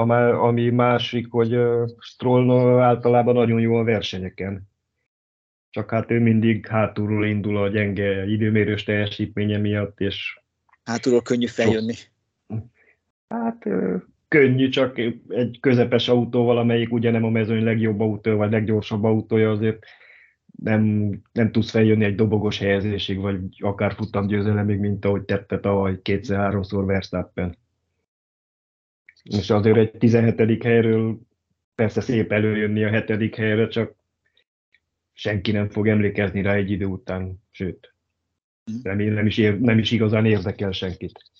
ami 0.00 0.70
másik, 0.70 1.30
hogy 1.30 1.58
Stroll 1.98 2.80
általában 2.80 3.34
nagyon 3.34 3.60
jó 3.60 3.74
a 3.74 3.84
versenyeken. 3.84 4.68
Csak 5.70 5.90
hát 5.90 6.10
ő 6.10 6.20
mindig 6.20 6.66
hátulról 6.66 7.26
indul 7.26 7.56
a 7.56 7.68
gyenge 7.68 8.26
időmérős 8.26 8.84
teljesítménye 8.84 9.58
miatt, 9.58 10.00
és... 10.00 10.40
Hátulról 10.84 11.22
könnyű 11.22 11.46
feljönni. 11.46 11.94
Hát 13.28 13.66
könnyű, 14.28 14.68
csak 14.68 14.98
egy 15.28 15.58
közepes 15.60 16.08
autóval, 16.08 16.58
amelyik 16.58 16.92
ugye 16.92 17.10
nem 17.10 17.24
a 17.24 17.30
mezőny 17.30 17.64
legjobb 17.64 18.00
autó, 18.00 18.36
vagy 18.36 18.50
leggyorsabb 18.50 19.04
autója, 19.04 19.50
azért 19.50 19.84
nem, 20.62 21.10
nem 21.32 21.52
tudsz 21.52 21.70
feljönni 21.70 22.04
egy 22.04 22.14
dobogos 22.14 22.58
helyezésig, 22.58 23.18
vagy 23.18 23.40
akár 23.58 23.92
futamgyőzelemig, 23.92 24.78
mint 24.78 25.04
ahogy 25.04 25.22
tette 25.22 25.60
tavaly 25.60 26.02
kétszer-háromszor 26.02 26.84
Verstappen 26.84 27.56
és 29.22 29.50
azért 29.50 29.76
egy 29.76 29.90
17. 29.90 30.62
helyről 30.62 31.20
persze 31.74 32.00
szép 32.00 32.32
előjönni 32.32 32.84
a 32.84 32.90
hetedik 32.90 33.34
helyre, 33.34 33.68
csak 33.68 33.94
senki 35.12 35.52
nem 35.52 35.68
fog 35.68 35.88
emlékezni 35.88 36.42
rá 36.42 36.54
egy 36.54 36.70
idő 36.70 36.84
után, 36.84 37.42
sőt, 37.50 37.94
nem, 38.82 38.98
nem, 38.98 39.26
is, 39.26 39.38
ér, 39.38 39.60
nem 39.60 39.78
is 39.78 39.90
igazán 39.90 40.26
érdekel 40.26 40.72
senkit. 40.72 41.30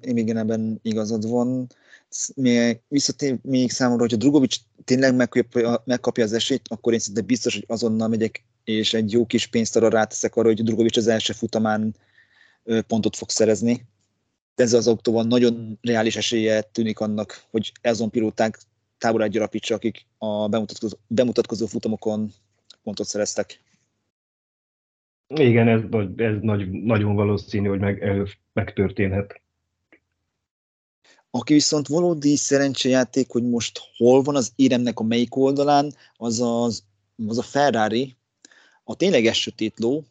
Én 0.00 0.16
igen, 0.16 0.36
ebben 0.36 0.78
igazad 0.82 1.28
van. 1.28 1.66
Még, 2.34 2.80
visszatér 2.88 3.38
még 3.42 3.70
számomra, 3.70 4.00
hogyha 4.00 4.16
Drugovics 4.16 4.56
tényleg 4.84 5.14
megkapja, 5.14 5.82
megkapja 5.84 6.24
az 6.24 6.32
esélyt, 6.32 6.68
akkor 6.68 6.92
én 6.92 6.98
szerintem 6.98 7.26
biztos, 7.26 7.54
hogy 7.54 7.64
azonnal 7.66 8.08
megyek, 8.08 8.44
és 8.64 8.94
egy 8.94 9.12
jó 9.12 9.26
kis 9.26 9.46
pénzt 9.46 9.76
arra 9.76 9.88
ráteszek 9.88 10.36
arra, 10.36 10.46
hogy 10.46 10.62
Drugovics 10.62 10.96
az 10.96 11.06
első 11.06 11.32
futamán 11.32 11.94
pontot 12.86 13.16
fog 13.16 13.30
szerezni 13.30 13.86
ezzel 14.54 14.78
az 14.78 14.88
autóval 14.88 15.24
nagyon 15.24 15.78
reális 15.82 16.16
esélye 16.16 16.62
tűnik 16.62 17.00
annak, 17.00 17.42
hogy 17.50 17.72
azon 17.82 18.10
pilóták 18.10 18.58
táborát 18.98 19.30
gyarapítsa, 19.30 19.74
akik 19.74 20.06
a 20.18 20.48
bemutatkozó, 20.48 20.96
bemutatkozó 21.06 21.66
futamokon 21.66 22.32
pontot 22.82 23.06
szereztek. 23.06 23.60
Igen, 25.26 25.68
ez, 25.68 25.80
ez 26.16 26.34
nagy, 26.40 26.70
nagyon 26.70 27.14
valószínű, 27.14 27.68
hogy 27.68 27.78
meg, 27.78 28.22
megtörténhet. 28.52 29.40
Aki 31.30 31.52
viszont 31.52 31.86
valódi 31.86 32.36
szerencsejáték, 32.36 33.30
hogy 33.30 33.42
most 33.42 33.80
hol 33.96 34.22
van 34.22 34.36
az 34.36 34.52
éremnek 34.56 34.98
a 34.98 35.02
melyik 35.02 35.36
oldalán, 35.36 35.94
az, 36.16 36.40
az, 36.40 36.84
az 37.26 37.38
a 37.38 37.42
Ferrari, 37.42 38.16
a 38.84 38.94
tényleges 38.94 39.40
sötét 39.40 39.78
ló, 39.78 40.04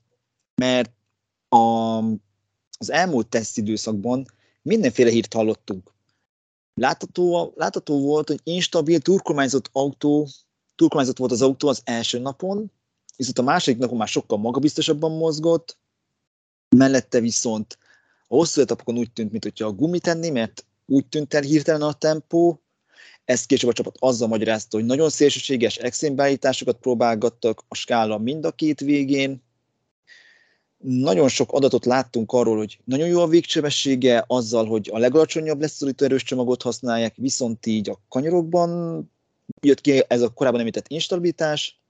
mert 0.55 0.91
a 1.49 1.99
az 2.81 2.91
elmúlt 2.91 3.27
tesztidőszakban 3.27 4.25
mindenféle 4.61 5.09
hírt 5.09 5.33
hallottunk. 5.33 5.91
Látható, 6.73 7.53
látható 7.55 7.99
volt, 8.01 8.27
hogy 8.27 8.39
instabil, 8.43 8.99
turkormányzott 8.99 9.69
autó, 9.71 10.27
turkormányzott 10.75 11.17
volt 11.17 11.31
az 11.31 11.41
autó 11.41 11.67
az 11.67 11.81
első 11.83 12.19
napon, 12.19 12.71
viszont 13.17 13.39
a 13.39 13.41
második 13.41 13.79
napon 13.79 13.97
már 13.97 14.07
sokkal 14.07 14.37
magabiztosabban 14.37 15.11
mozgott, 15.11 15.77
mellette 16.75 17.19
viszont 17.19 17.77
a 18.27 18.35
hosszú 18.35 18.61
etapokon 18.61 18.97
úgy 18.97 19.11
tűnt, 19.11 19.31
mintha 19.31 19.65
a 19.65 19.71
gumi 19.71 19.99
tenni, 19.99 20.29
mert 20.29 20.65
úgy 20.85 21.05
tűnt 21.05 21.33
el 21.33 21.41
hirtelen 21.41 21.81
a 21.81 21.93
tempó, 21.93 22.61
ezt 23.25 23.45
később 23.45 23.69
a 23.69 23.73
csapat 23.73 23.95
azzal 23.99 24.27
magyarázta, 24.27 24.77
hogy 24.77 24.85
nagyon 24.85 25.09
szélsőséges 25.09 25.77
extrémbeállításokat 25.77 26.77
próbálgattak 26.77 27.63
a 27.67 27.75
skála 27.75 28.17
mind 28.17 28.45
a 28.45 28.51
két 28.51 28.79
végén, 28.79 29.43
nagyon 30.81 31.27
sok 31.27 31.51
adatot 31.51 31.85
láttunk 31.85 32.31
arról, 32.31 32.57
hogy 32.57 32.79
nagyon 32.83 33.07
jó 33.07 33.21
a 33.21 33.27
végcsebessége, 33.27 34.23
azzal, 34.27 34.65
hogy 34.65 34.89
a 34.93 34.97
legalacsonyabb 34.97 35.61
leszorító 35.61 36.05
erős 36.05 36.23
csomagot 36.23 36.61
használják, 36.61 37.15
viszont 37.15 37.65
így 37.65 37.89
a 37.89 37.99
kanyarokban 38.09 39.11
jött 39.61 39.81
ki 39.81 40.03
ez 40.07 40.21
a 40.21 40.29
korábban 40.29 40.59
említett 40.59 40.87
instabilitás, 40.87 41.81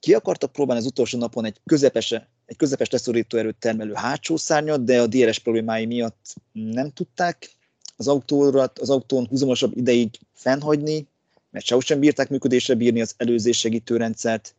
ki 0.00 0.14
akartak 0.14 0.52
próbálni 0.52 0.80
az 0.80 0.88
utolsó 0.88 1.18
napon 1.18 1.44
egy 1.44 1.60
közepes, 1.64 2.12
egy 2.46 2.56
közepes 2.56 2.90
leszorító 2.90 3.38
erőt 3.38 3.56
termelő 3.58 3.92
hátsó 3.92 4.36
szárnyat, 4.36 4.84
de 4.84 5.00
a 5.00 5.06
DRS 5.06 5.38
problémái 5.38 5.86
miatt 5.86 6.34
nem 6.52 6.90
tudták 6.92 7.50
az, 7.96 8.08
autóra, 8.08 8.72
az 8.80 8.90
autón 8.90 9.26
húzamosabb 9.26 9.76
ideig 9.76 10.18
fennhagyni, 10.32 11.06
mert 11.50 11.64
sehogy 11.64 11.84
sem 11.84 12.00
bírták 12.00 12.28
működésre 12.28 12.74
bírni 12.74 13.00
az 13.00 13.14
előzés 13.16 13.58
segítőrendszert. 13.58 14.54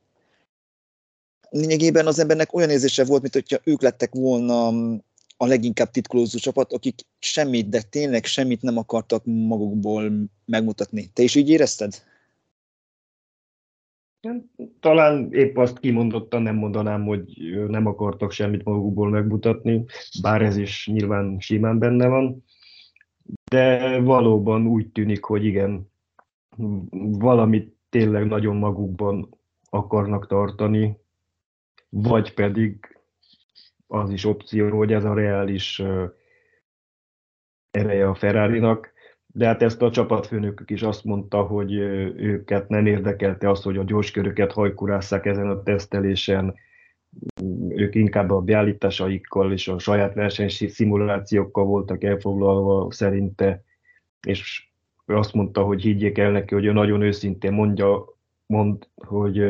Lényegében 1.53 2.07
az 2.07 2.19
embernek 2.19 2.53
olyan 2.53 2.69
érzése 2.69 3.05
volt, 3.05 3.21
mint 3.21 3.33
hogyha 3.33 3.57
ők 3.63 3.81
lettek 3.81 4.13
volna 4.13 4.67
a 5.37 5.45
leginkább 5.45 5.91
titkolózó 5.91 6.37
csapat, 6.37 6.73
akik 6.73 6.99
semmit, 7.19 7.69
de 7.69 7.81
tényleg 7.81 8.25
semmit 8.25 8.61
nem 8.61 8.77
akartak 8.77 9.25
magukból 9.25 10.11
megmutatni. 10.45 11.09
Te 11.13 11.23
is 11.23 11.35
így 11.35 11.49
érezted? 11.49 12.03
Talán 14.79 15.33
épp 15.33 15.57
azt 15.57 15.79
kimondottan 15.79 16.41
nem 16.41 16.55
mondanám, 16.55 17.05
hogy 17.05 17.23
nem 17.67 17.85
akartak 17.85 18.31
semmit 18.31 18.63
magukból 18.63 19.09
megmutatni, 19.09 19.85
bár 20.21 20.41
ez 20.41 20.57
is 20.57 20.87
nyilván 20.87 21.39
simán 21.39 21.79
benne 21.79 22.07
van, 22.07 22.43
de 23.51 23.99
valóban 23.99 24.67
úgy 24.67 24.91
tűnik, 24.91 25.23
hogy 25.23 25.45
igen, 25.45 25.91
valamit 26.97 27.75
tényleg 27.89 28.25
nagyon 28.25 28.55
magukban 28.55 29.37
akarnak 29.69 30.27
tartani, 30.27 31.00
vagy 31.91 32.33
pedig 32.33 32.97
az 33.87 34.09
is 34.09 34.25
opció, 34.25 34.77
hogy 34.77 34.93
ez 34.93 35.03
a 35.03 35.13
reális 35.13 35.81
ereje 37.71 38.07
a 38.07 38.15
Ferrari-nak, 38.15 38.93
de 39.27 39.45
hát 39.45 39.61
ezt 39.61 39.81
a 39.81 39.91
csapatfőnökük 39.91 40.69
is 40.69 40.81
azt 40.81 41.03
mondta, 41.03 41.41
hogy 41.41 41.73
őket 42.15 42.69
nem 42.69 42.85
érdekelte 42.85 43.49
az, 43.49 43.61
hogy 43.61 43.77
a 43.77 43.83
gyorsköröket 43.83 44.51
hajkurásszák 44.51 45.25
ezen 45.25 45.49
a 45.49 45.63
tesztelésen, 45.63 46.55
ők 47.69 47.95
inkább 47.95 48.29
a 48.29 48.41
beállításaikkal 48.41 49.51
és 49.51 49.67
a 49.67 49.79
saját 49.79 50.13
verseny 50.13 50.49
szimulációkkal 50.49 51.65
voltak 51.65 52.03
elfoglalva 52.03 52.91
szerinte, 52.91 53.63
és 54.27 54.69
ő 55.05 55.15
azt 55.15 55.33
mondta, 55.33 55.63
hogy 55.63 55.81
higgyék 55.81 56.17
el 56.17 56.31
neki, 56.31 56.53
hogy 56.53 56.65
ő 56.65 56.71
nagyon 56.71 57.01
őszintén 57.01 57.53
mondja, 57.53 58.05
mond, 58.45 58.87
hogy 58.95 59.43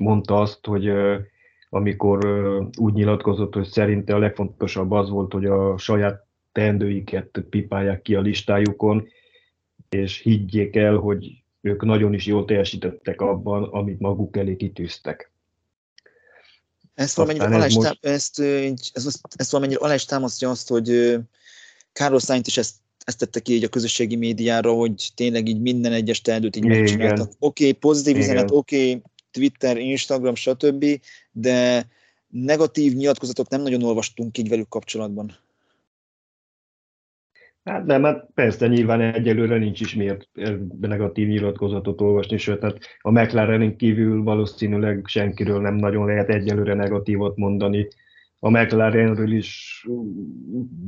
mondta 0.00 0.40
azt, 0.40 0.66
hogy 0.66 0.92
amikor 1.70 2.26
úgy 2.78 2.92
nyilatkozott, 2.92 3.54
hogy 3.54 3.66
szerinte 3.66 4.14
a 4.14 4.18
legfontosabb 4.18 4.90
az 4.90 5.10
volt, 5.10 5.32
hogy 5.32 5.44
a 5.44 5.78
saját 5.78 6.26
teendőiket 6.52 7.44
pipálják 7.50 8.02
ki 8.02 8.14
a 8.14 8.20
listájukon, 8.20 9.08
és 9.88 10.18
higgyék 10.18 10.76
el, 10.76 10.96
hogy 10.96 11.42
ők 11.60 11.84
nagyon 11.84 12.14
is 12.14 12.26
jól 12.26 12.44
teljesítettek 12.44 13.20
abban, 13.20 13.62
amit 13.62 14.00
maguk 14.00 14.36
elé 14.36 14.56
kitűztek. 14.56 15.32
Ezt 16.94 17.16
valamennyire, 17.16 17.44
alá, 17.44 17.66
is 17.66 17.74
most... 17.74 17.98
ezt, 18.00 18.40
ezt, 18.92 19.20
ezt 19.36 19.50
valamennyire 19.50 19.84
alá 19.84 19.94
is 19.94 20.04
támasztja 20.04 20.50
azt, 20.50 20.68
hogy 20.68 21.18
Carlos 21.92 22.22
Sainz 22.22 22.46
is 22.46 22.56
ezt, 22.56 22.74
ezt 23.04 23.18
tette 23.18 23.40
ki 23.40 23.52
így 23.52 23.64
a 23.64 23.68
közösségi 23.68 24.16
médiára, 24.16 24.72
hogy 24.72 25.10
tényleg 25.14 25.48
így 25.48 25.60
minden 25.60 25.92
egyes 25.92 26.20
teendőt 26.20 26.56
így 26.56 26.64
megcsináltak. 26.64 27.30
Oké, 27.38 27.66
okay, 27.66 27.72
pozitív 27.72 28.16
üzenet, 28.16 28.50
oké, 28.50 28.90
okay, 28.90 29.02
Twitter, 29.30 29.76
Instagram, 29.76 30.34
stb., 30.34 30.84
de 31.32 31.86
negatív 32.28 32.92
nyilatkozatok 32.92 33.48
nem 33.48 33.62
nagyon 33.62 33.82
olvastunk 33.82 34.38
így 34.38 34.48
velük 34.48 34.68
kapcsolatban. 34.68 35.32
Hát 37.64 37.86
nem, 37.86 38.02
hát 38.02 38.26
persze 38.34 38.66
nyilván 38.66 39.00
egyelőre 39.00 39.58
nincs 39.58 39.80
is 39.80 39.94
miért 39.94 40.28
negatív 40.80 41.28
nyilatkozatot 41.28 42.00
olvasni, 42.00 42.36
sőt, 42.36 42.60
tehát 42.60 42.78
a 43.00 43.10
McLarenin 43.10 43.76
kívül 43.76 44.22
valószínűleg 44.22 45.02
senkiről 45.06 45.60
nem 45.60 45.74
nagyon 45.74 46.06
lehet 46.06 46.28
egyelőre 46.28 46.74
negatívot 46.74 47.36
mondani. 47.36 47.88
A 48.38 48.50
McLarenről 48.50 49.32
is, 49.32 49.86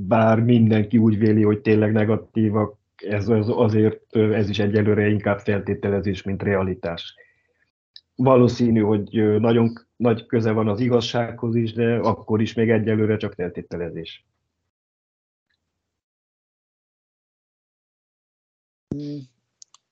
bár 0.09 0.40
mindenki 0.40 0.98
úgy 0.98 1.18
véli, 1.18 1.42
hogy 1.42 1.61
tényleg 1.61 1.92
negatívak, 1.92 2.79
ez 2.96 3.29
az, 3.29 3.48
azért 3.48 4.16
ez 4.16 4.48
is 4.48 4.59
egyelőre 4.59 5.09
inkább 5.09 5.38
feltételezés, 5.38 6.22
mint 6.22 6.42
realitás. 6.42 7.14
Valószínű, 8.22 8.80
hogy 8.80 9.40
nagyon 9.40 9.87
nagy 9.96 10.26
köze 10.26 10.52
van 10.52 10.68
az 10.68 10.80
igazsághoz 10.80 11.54
is, 11.54 11.72
de 11.72 11.96
akkor 11.96 12.40
is 12.40 12.54
még 12.54 12.70
egyelőre 12.70 13.16
csak 13.16 13.33
feltételezés. 13.33 14.24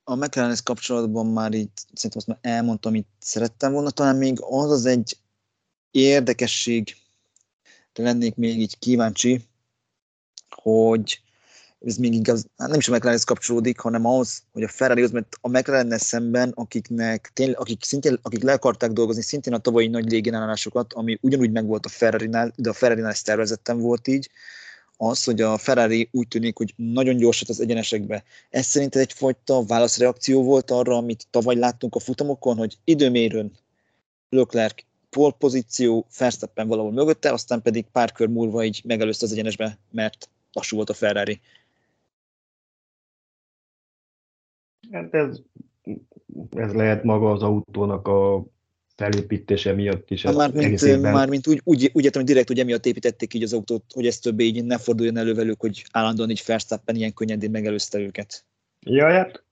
A 0.04 0.14
mclaren 0.14 0.56
kapcsolatban 0.64 1.26
már 1.26 1.52
így 1.52 1.70
szerintem 1.92 2.10
azt 2.14 2.26
már 2.26 2.38
elmondtam, 2.40 2.92
amit 2.92 3.08
szerettem 3.18 3.72
volna, 3.72 3.90
talán 3.90 4.16
még 4.16 4.36
az 4.40 4.70
az 4.70 4.86
egy 4.86 5.16
érdekesség, 5.90 6.96
de 7.92 8.02
lennék 8.02 8.34
még 8.34 8.58
így 8.58 8.78
kíváncsi, 8.78 9.40
hogy 10.48 11.22
ez 11.86 11.96
még 11.96 12.14
igaz, 12.14 12.46
hát 12.56 12.68
nem 12.68 12.78
is 12.78 12.88
a 12.88 12.94
mclaren 12.94 13.20
kapcsolódik, 13.24 13.78
hanem 13.78 14.06
az, 14.06 14.42
hogy 14.52 14.62
a 14.62 14.68
Ferrari 14.68 15.02
az, 15.02 15.10
mert 15.10 15.36
a 15.40 15.48
mclaren 15.48 15.98
szemben, 15.98 16.52
akiknek, 16.54 17.30
tényleg, 17.34 17.60
akik, 17.60 17.84
szintén, 17.84 18.18
akik 18.22 18.42
le 18.42 18.52
akarták 18.52 18.90
dolgozni 18.90 19.22
szintén 19.22 19.52
a 19.54 19.58
tavalyi 19.58 19.86
nagy 19.86 20.10
légénállásokat, 20.10 20.92
ami 20.92 21.18
ugyanúgy 21.20 21.50
megvolt 21.50 21.86
a 21.86 21.88
Ferrari-nál, 21.88 22.52
de 22.56 22.68
a 22.68 22.72
Ferrari-nál 22.72 23.10
ezt 23.10 23.24
tervezettem 23.24 23.78
volt 23.78 24.08
így, 24.08 24.30
az, 24.96 25.24
hogy 25.24 25.40
a 25.40 25.58
Ferrari 25.58 26.08
úgy 26.12 26.28
tűnik, 26.28 26.56
hogy 26.56 26.74
nagyon 26.76 27.16
gyorsat 27.16 27.48
az 27.48 27.60
egyenesekbe. 27.60 28.24
Ez 28.50 28.66
szerinted 28.66 29.00
egyfajta 29.00 29.62
válaszreakció 29.62 30.42
volt 30.42 30.70
arra, 30.70 30.96
amit 30.96 31.26
tavaly 31.30 31.54
láttunk 31.54 31.94
a 31.94 31.98
futamokon, 31.98 32.56
hogy 32.56 32.76
időmérőn 32.84 33.52
Leclerc 34.28 34.82
pole 35.10 35.34
pozíció, 35.38 36.06
Verstappen 36.18 36.68
valahol 36.68 36.92
mögötte, 36.92 37.32
aztán 37.32 37.62
pedig 37.62 37.86
pár 37.92 38.12
kör 38.12 38.28
múlva 38.28 38.64
így 38.64 38.82
megelőzte 38.84 39.24
az 39.24 39.32
egyenesbe, 39.32 39.78
mert 39.90 40.28
lassú 40.52 40.76
volt 40.76 40.90
a 40.90 40.94
Ferrari. 40.94 41.40
Hát 44.92 45.14
ez, 45.14 45.40
ez 46.50 46.72
lehet 46.72 47.04
maga 47.04 47.30
az 47.30 47.42
autónak 47.42 48.08
a 48.08 48.46
felépítése 48.96 49.72
miatt 49.72 50.10
is. 50.10 50.24
évben... 50.82 51.12
már 51.12 51.28
mint 51.28 51.46
úgy, 51.46 51.60
úgy, 51.64 51.90
úgy 51.92 52.04
értem, 52.04 52.20
hogy 52.20 52.30
direkt 52.30 52.48
hogy 52.48 52.58
emiatt 52.58 52.86
építették 52.86 53.34
így 53.34 53.42
az 53.42 53.52
autót, 53.52 53.84
hogy 53.94 54.06
ez 54.06 54.18
többé 54.18 54.44
így 54.44 54.64
ne 54.64 54.78
forduljon 54.78 55.16
elő 55.16 55.34
velük, 55.34 55.60
hogy 55.60 55.84
állandóan 55.90 56.30
így 56.30 56.42
Verstappen 56.46 56.96
ilyen 56.96 57.14
könnyedén 57.14 57.50
megelőzte 57.50 57.98
őket. 57.98 58.44
Ja, 58.86 59.06
hát 59.10 59.44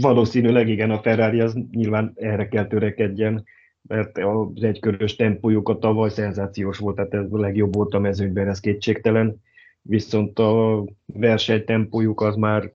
valószínűleg 0.00 0.68
igen, 0.68 0.90
a 0.90 1.02
Ferrari 1.02 1.40
az 1.40 1.56
nyilván 1.70 2.12
erre 2.14 2.48
kell 2.48 2.66
törekedjen, 2.66 3.44
mert 3.82 4.18
az 4.18 4.62
egykörös 4.62 5.16
tempójuk 5.16 5.68
a 5.68 5.78
tavaly 5.78 6.10
szenzációs 6.10 6.78
volt, 6.78 6.96
tehát 6.96 7.14
ez 7.14 7.32
a 7.32 7.38
legjobb 7.38 7.74
volt 7.74 7.94
a 7.94 7.98
mezőnyben, 7.98 8.48
ez 8.48 8.60
kétségtelen. 8.60 9.42
Viszont 9.82 10.38
a 10.38 10.84
versenytempójuk 11.06 12.20
az 12.20 12.36
már 12.36 12.72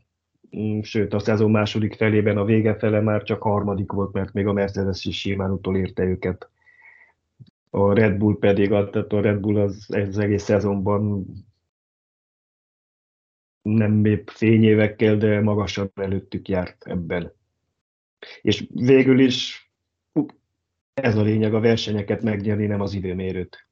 sőt 0.81 1.13
a 1.13 1.19
szezon 1.19 1.51
második 1.51 1.95
felében 1.95 2.37
a 2.37 2.45
vége 2.45 2.75
fele 2.75 3.01
már 3.01 3.23
csak 3.23 3.41
harmadik 3.41 3.91
volt, 3.91 4.13
mert 4.13 4.33
még 4.33 4.47
a 4.47 4.53
Mercedes 4.53 5.05
is 5.05 5.19
simán 5.19 5.51
utolérte 5.51 6.03
őket. 6.03 6.49
A 7.69 7.93
Red 7.93 8.17
Bull 8.17 8.37
pedig, 8.39 8.69
tehát 8.69 8.95
a 8.95 9.21
Red 9.21 9.39
Bull 9.39 9.59
az, 9.59 9.85
az 9.87 10.17
egész 10.17 10.43
szezonban 10.43 11.25
nem 13.61 14.05
épp 14.05 14.27
fényévekkel, 14.27 15.17
de 15.17 15.41
magasabb 15.41 15.99
előttük 15.99 16.47
járt 16.47 16.83
ebben. 16.87 17.33
És 18.41 18.67
végül 18.73 19.19
is 19.19 19.71
ez 20.93 21.15
a 21.15 21.21
lényeg, 21.21 21.53
a 21.53 21.59
versenyeket 21.59 22.21
megnyerni, 22.21 22.65
nem 22.65 22.81
az 22.81 22.93
időmérőt. 22.93 23.67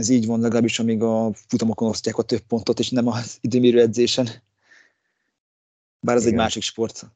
Ez 0.00 0.08
így 0.08 0.26
van 0.26 0.40
legalábbis, 0.40 0.78
amíg 0.78 1.02
a 1.02 1.30
futamokon 1.32 1.88
osztják 1.88 2.18
a 2.18 2.22
több 2.22 2.40
pontot, 2.40 2.78
és 2.78 2.90
nem 2.90 3.06
az 3.06 3.38
időmérő 3.40 3.80
edzésen. 3.80 4.26
Bár 6.00 6.16
ez 6.16 6.22
Igen. 6.22 6.34
egy 6.34 6.40
másik 6.40 6.62
sport. 6.62 7.10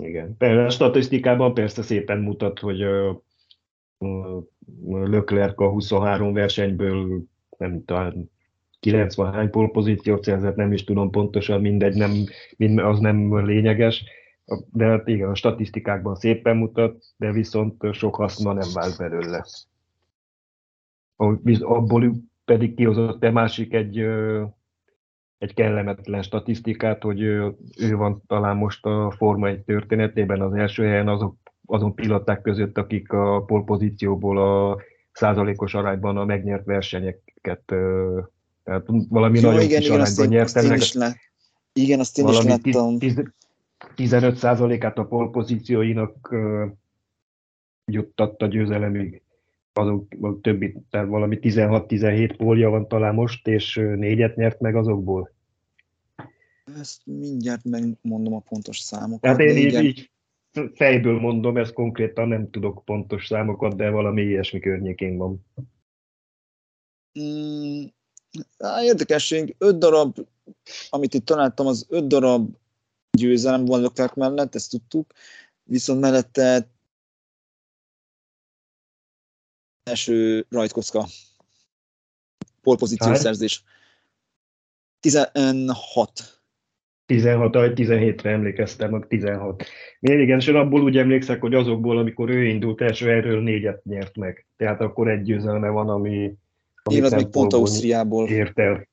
Igen. 0.00 0.36
Persze 0.36 0.64
a 0.64 0.70
statisztikában 0.70 1.54
persze 1.54 1.82
szépen 1.82 2.18
mutat, 2.18 2.58
hogy 2.58 2.82
a 2.82 3.22
Leclerc 4.88 5.60
a 5.60 5.70
23 5.70 6.32
versenyből 6.32 7.22
nem 7.58 7.84
talán 7.84 8.30
90 8.80 9.32
hány 9.32 9.50
polpozíciót 9.50 10.24
szerzett, 10.24 10.56
nem 10.56 10.72
is 10.72 10.84
tudom 10.84 11.10
pontosan, 11.10 11.60
mindegy, 11.60 11.94
nem, 11.94 12.12
mind, 12.56 12.78
az 12.78 12.98
nem 12.98 13.46
lényeges. 13.46 14.04
De 14.72 14.84
hát 14.84 15.08
igen, 15.08 15.28
a 15.28 15.34
statisztikákban 15.34 16.14
szépen 16.14 16.56
mutat, 16.56 17.04
de 17.16 17.32
viszont 17.32 17.94
sok 17.94 18.14
haszna 18.14 18.52
nem 18.52 18.68
vált 18.74 18.98
belőle 18.98 19.44
abból 21.60 22.14
pedig 22.44 22.74
kihozott 22.74 23.24
egy 23.24 23.32
másik 23.32 23.72
egy, 23.72 23.98
egy 25.38 25.54
kellemetlen 25.54 26.22
statisztikát, 26.22 27.02
hogy 27.02 27.20
ő 27.20 27.96
van 27.96 28.22
talán 28.26 28.56
most 28.56 28.86
a 28.86 29.14
Forma 29.16 29.48
1 29.48 29.60
történetében 29.60 30.40
az 30.40 30.54
első 30.54 30.84
helyen 30.84 31.08
azok, 31.08 31.36
azon 31.66 31.94
piloták 31.94 32.42
között, 32.42 32.78
akik 32.78 33.12
a 33.12 33.44
polpozícióból 33.44 34.38
a 34.38 34.78
százalékos 35.12 35.74
arányban 35.74 36.16
a 36.16 36.24
megnyert 36.24 36.64
versenyeket, 36.64 37.62
tehát 38.62 38.86
valami 39.08 39.40
Jó, 39.40 39.48
nagyon 39.48 39.62
igen, 39.62 39.78
kis 39.78 39.88
igen, 39.88 40.00
arányban 40.00 40.26
nyertek. 40.26 40.70
Azt 40.70 41.18
igen, 41.72 42.00
azt 42.00 42.18
én 42.18 42.28
is 42.28 42.42
láttam. 42.42 42.98
10, 42.98 43.22
15%-át 43.96 44.98
a 44.98 45.04
polpozícióinak 45.04 46.34
juttatta 47.84 48.46
győzelemig. 48.46 49.22
Azok 49.78 50.08
többi, 50.40 50.76
tehát 50.90 51.08
valami 51.08 51.38
16-17 51.40 52.34
pólja 52.36 52.70
van 52.70 52.88
talán 52.88 53.14
most, 53.14 53.46
és 53.46 53.74
négyet 53.74 54.36
nyert 54.36 54.60
meg 54.60 54.76
azokból. 54.76 55.32
Ezt 56.80 57.00
mindjárt 57.04 57.64
megmondom 57.64 58.34
a 58.34 58.40
pontos 58.48 58.78
számokat. 58.78 59.20
Tehát 59.20 59.40
én 59.40 59.56
így, 59.56 59.84
így 59.84 60.10
fejből 60.74 61.20
mondom, 61.20 61.56
ezt 61.56 61.72
konkrétan 61.72 62.28
nem 62.28 62.50
tudok 62.50 62.82
pontos 62.84 63.26
számokat, 63.26 63.76
de 63.76 63.90
valami 63.90 64.22
ilyesmi 64.22 64.58
környékén 64.58 65.16
van. 65.16 65.46
Mm, 67.20 67.84
érdekesség, 68.82 69.54
öt 69.58 69.78
darab, 69.78 70.16
amit 70.90 71.14
itt 71.14 71.24
találtam, 71.24 71.66
az 71.66 71.86
öt 71.88 72.06
darab 72.06 72.56
győzelem 73.18 73.64
van 73.64 73.80
Leclerc 73.80 74.16
mellett, 74.16 74.54
ezt 74.54 74.70
tudtuk, 74.70 75.12
viszont 75.62 76.00
első 79.88 80.46
rajtkocka 80.50 81.06
polpozíciós 82.62 83.18
szerzés. 83.18 83.64
16. 85.00 86.42
16, 87.06 87.54
vagy 87.54 87.72
17-re 87.76 88.30
emlékeztem, 88.30 88.90
meg 88.90 89.06
16. 89.06 89.64
Még 90.00 90.18
igen, 90.18 90.38
és 90.38 90.48
abból 90.48 90.82
úgy 90.82 90.96
emlékszek, 90.96 91.40
hogy 91.40 91.54
azokból, 91.54 91.98
amikor 91.98 92.30
ő 92.30 92.44
indult 92.44 92.80
első, 92.80 93.10
erről 93.10 93.42
négyet 93.42 93.84
nyert 93.84 94.16
meg. 94.16 94.46
Tehát 94.56 94.80
akkor 94.80 95.08
egy 95.08 95.22
győzelme 95.22 95.68
van, 95.68 95.88
ami... 95.88 96.34
ami 96.82 96.94
Én 96.94 97.04
az 97.04 97.12
még 97.12 97.26
pont 97.26 97.52
Ausztriából. 97.52 98.28
Ért 98.28 98.58
el. 98.58 98.88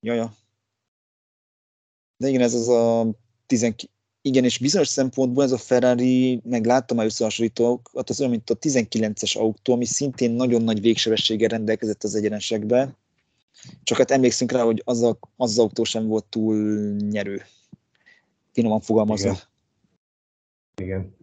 Jaja. 0.00 0.32
De 2.16 2.28
igen, 2.28 2.40
ez 2.40 2.54
az 2.54 2.68
a 2.68 3.06
19, 3.46 3.90
igen, 4.28 4.44
és 4.44 4.58
bizonyos 4.58 4.88
szempontból 4.88 5.44
ez 5.44 5.52
a 5.52 5.58
Ferrari, 5.58 6.40
meg 6.44 6.66
láttam 6.66 6.96
már 6.96 7.06
összehasonlítókat, 7.06 8.10
az 8.10 8.20
olyan, 8.20 8.30
mint 8.30 8.50
a 8.50 8.58
19-es 8.58 9.38
autó, 9.38 9.72
ami 9.72 9.84
szintén 9.84 10.30
nagyon 10.30 10.62
nagy 10.62 10.80
végsebességgel 10.80 11.48
rendelkezett 11.48 12.04
az 12.04 12.14
egyenesekbe, 12.14 12.96
csak 13.82 13.98
hát 13.98 14.10
emlékszünk 14.10 14.52
rá, 14.52 14.62
hogy 14.62 14.82
az, 14.84 15.02
a, 15.02 15.18
az, 15.36 15.50
az 15.50 15.58
autó 15.58 15.84
sem 15.84 16.06
volt 16.06 16.24
túl 16.24 16.56
nyerő. 16.94 17.42
Finoman 18.52 18.80
fogalmazva. 18.80 19.28
Igen. 19.28 19.46
Igen. 20.82 21.16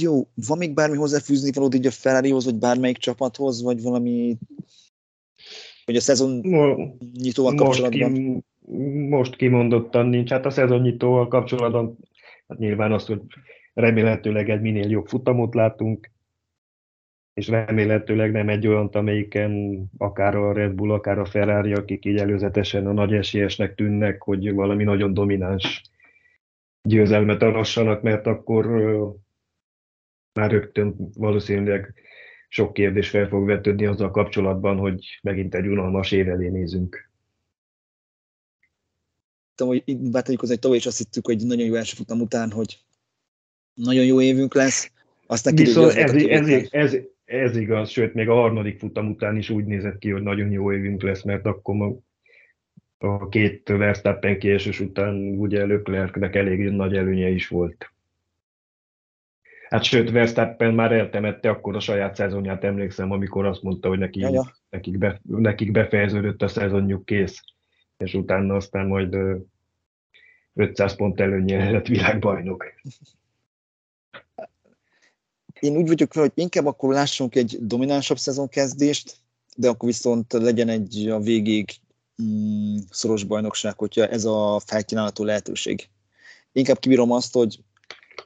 Jó, 0.00 0.28
van 0.34 0.58
még 0.58 0.74
bármi 0.74 0.96
hozzáfűzni 0.96 1.52
valód 1.52 1.74
így 1.74 1.86
a 1.86 1.90
Ferrarihoz, 1.90 2.44
vagy 2.44 2.54
bármelyik 2.54 2.96
csapathoz, 2.96 3.62
vagy 3.62 3.82
valami, 3.82 4.36
vagy 5.84 5.96
a 5.96 6.00
szezon 6.00 6.40
nyitóval 7.12 7.54
kapcsolatban? 7.54 8.12
Ki, 8.12 8.44
most 9.08 9.36
kimondottan 9.36 10.06
nincs. 10.06 10.30
Hát 10.30 10.46
a 10.46 10.50
szezon 10.50 10.80
nyitóval 10.80 11.28
kapcsolatban 11.28 11.98
hát 12.48 12.58
nyilván 12.58 12.92
az, 12.92 13.06
hogy 13.06 13.20
remélhetőleg 13.74 14.50
egy 14.50 14.60
minél 14.60 14.90
jobb 14.90 15.06
futamot 15.06 15.54
látunk, 15.54 16.10
és 17.34 17.48
remélhetőleg 17.48 18.32
nem 18.32 18.48
egy 18.48 18.66
olyan, 18.66 18.86
amelyiken 18.86 19.82
akár 19.98 20.34
a 20.34 20.52
Red 20.52 20.72
Bull, 20.72 20.92
akár 20.92 21.18
a 21.18 21.24
Ferrari, 21.24 21.72
akik 21.72 22.04
így 22.04 22.18
előzetesen 22.18 22.86
a 22.86 22.92
nagy 22.92 23.12
esélyesnek 23.12 23.74
tűnnek, 23.74 24.22
hogy 24.22 24.52
valami 24.52 24.84
nagyon 24.84 25.14
domináns 25.14 25.82
győzelmet 26.82 27.42
arassanak, 27.42 28.02
mert 28.02 28.26
akkor 28.26 28.66
már 30.32 30.50
rögtön 30.50 30.94
valószínűleg 31.14 31.94
sok 32.48 32.72
kérdés 32.72 33.10
fel 33.10 33.28
fog 33.28 33.46
vetődni 33.46 33.86
azzal 33.86 34.10
kapcsolatban, 34.10 34.78
hogy 34.78 35.18
megint 35.22 35.54
egy 35.54 35.66
unalmas 35.66 36.12
év 36.12 36.28
elé 36.28 36.48
nézünk. 36.48 37.11
Tudom, 39.62 39.80
hogy 39.86 40.10
bátonyikozni, 40.10 40.54
hogy 40.54 40.62
tavaly 40.62 40.76
is 40.76 40.86
azt 40.86 40.98
hittük, 40.98 41.26
hogy 41.26 41.46
nagyon 41.46 41.66
jó 41.66 41.74
első 41.74 41.94
futam 41.96 42.20
után, 42.20 42.50
hogy 42.50 42.78
nagyon 43.74 44.04
jó 44.04 44.20
évünk 44.20 44.54
lesz, 44.54 44.92
aztán 45.26 45.54
Viszont 45.54 45.92
ez, 45.92 46.14
ez, 46.14 46.66
ez, 46.70 46.96
ez, 47.24 47.56
igaz, 47.56 47.90
sőt, 47.90 48.14
még 48.14 48.28
a 48.28 48.34
harmadik 48.34 48.78
futam 48.78 49.10
után 49.10 49.36
is 49.36 49.50
úgy 49.50 49.64
nézett 49.64 49.98
ki, 49.98 50.10
hogy 50.10 50.22
nagyon 50.22 50.50
jó 50.50 50.72
évünk 50.72 51.02
lesz, 51.02 51.22
mert 51.22 51.46
akkor 51.46 51.74
ma 51.74 51.96
a 52.98 53.28
két 53.28 53.68
Verstappen 53.68 54.38
kiesés 54.38 54.80
után 54.80 55.14
ugye 55.16 55.66
Leclercnek 55.66 56.34
elég 56.34 56.70
nagy 56.70 56.96
előnye 56.96 57.28
is 57.28 57.48
volt. 57.48 57.92
Hát 59.68 59.82
sőt, 59.82 60.10
Verstappen 60.10 60.74
már 60.74 60.92
eltemette 60.92 61.50
akkor 61.50 61.76
a 61.76 61.80
saját 61.80 62.14
szezonját, 62.14 62.64
emlékszem, 62.64 63.10
amikor 63.10 63.46
azt 63.46 63.62
mondta, 63.62 63.88
hogy 63.88 63.98
neki, 63.98 64.26
nekik, 64.70 64.98
be, 64.98 65.20
nekik 65.22 65.70
befejeződött 65.70 66.42
a 66.42 66.48
szezonjuk 66.48 67.04
kész, 67.04 67.40
és 67.96 68.14
utána 68.14 68.54
aztán 68.54 68.86
majd 68.86 69.16
500 70.54 70.96
pont 70.96 71.20
előnye 71.20 71.70
lett 71.70 71.86
világbajnok 71.86 72.64
én 75.62 75.76
úgy 75.76 75.88
vagyok 75.88 76.12
hogy 76.12 76.32
inkább 76.34 76.66
akkor 76.66 76.92
lássunk 76.92 77.34
egy 77.34 77.58
dominánsabb 77.60 78.18
szezonkezdést, 78.18 79.16
de 79.56 79.68
akkor 79.68 79.88
viszont 79.88 80.32
legyen 80.32 80.68
egy 80.68 81.08
a 81.08 81.20
végig 81.20 81.70
mm, 82.22 82.76
szoros 82.90 83.24
bajnokság, 83.24 83.78
hogyha 83.78 84.06
ez 84.06 84.24
a 84.24 84.60
felkínálható 84.66 85.24
lehetőség. 85.24 85.88
Inkább 86.52 86.78
kibírom 86.78 87.12
azt, 87.12 87.34
hogy 87.34 87.58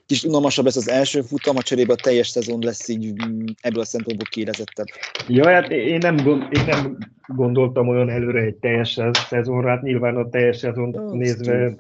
kis 0.07 0.25
unalmasabb 0.25 0.65
lesz 0.65 0.77
az 0.77 0.89
első 0.89 1.21
futam, 1.21 1.57
a 1.57 1.63
cserébe 1.63 1.93
a 1.93 1.97
teljes 1.97 2.29
szezon 2.29 2.59
lesz 2.63 2.89
így 2.89 3.27
mm, 3.27 3.45
ebből 3.61 3.81
a 3.81 3.85
szempontból 3.85 4.29
kérezettebb. 4.31 4.87
Ja, 5.29 5.49
hát 5.49 5.71
én 5.71 5.99
nem, 5.99 6.17
én 6.51 6.65
nem 6.67 6.99
gondoltam 7.27 7.89
olyan 7.89 8.11
előre 8.11 8.41
egy 8.41 8.55
teljes 8.55 9.01
szezonra, 9.29 9.69
hát 9.69 9.83
nyilván 9.83 10.17
a 10.17 10.29
teljes 10.29 10.57
szezon 10.57 11.17
nézve 11.17 11.75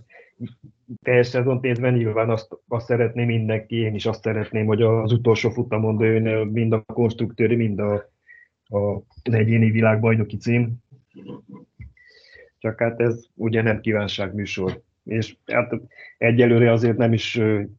teljes 1.03 1.27
szezon 1.27 1.59
nézve 1.62 1.90
nyilván 1.90 2.31
azt, 2.31 2.59
azt 2.68 2.87
szeretné 2.87 3.25
mindenki, 3.25 3.77
én 3.77 3.94
is 3.94 4.07
azt 4.07 4.22
szeretném, 4.22 4.66
hogy 4.66 4.83
az 4.83 5.12
utolsó 5.12 5.51
futamon 5.51 5.96
dőjön 5.96 6.46
mind 6.46 6.72
a 6.72 6.81
konstruktőri, 6.81 7.57
mind 7.57 7.79
a, 7.79 7.94
a 8.64 9.03
egyéni 9.22 9.70
világbajnoki 9.70 10.37
cím. 10.37 10.75
Csak 12.59 12.79
hát 12.79 13.01
ez 13.01 13.25
ugye 13.35 13.62
nem 13.62 13.81
kívánságműsor. 13.81 14.83
És 15.05 15.37
hát 15.46 15.72
egyelőre 16.18 16.72
azért 16.72 16.96
nem 16.96 17.12
is 17.12 17.35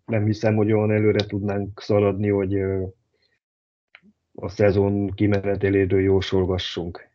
nem 0.05 0.25
hiszem, 0.25 0.55
hogy 0.55 0.71
olyan 0.71 0.91
előre 0.91 1.25
tudnánk 1.25 1.81
szaladni, 1.81 2.29
hogy 2.29 2.61
a 4.31 4.49
szezon 4.49 5.11
kimeneteléről 5.11 6.01
jósolgassunk. 6.01 7.06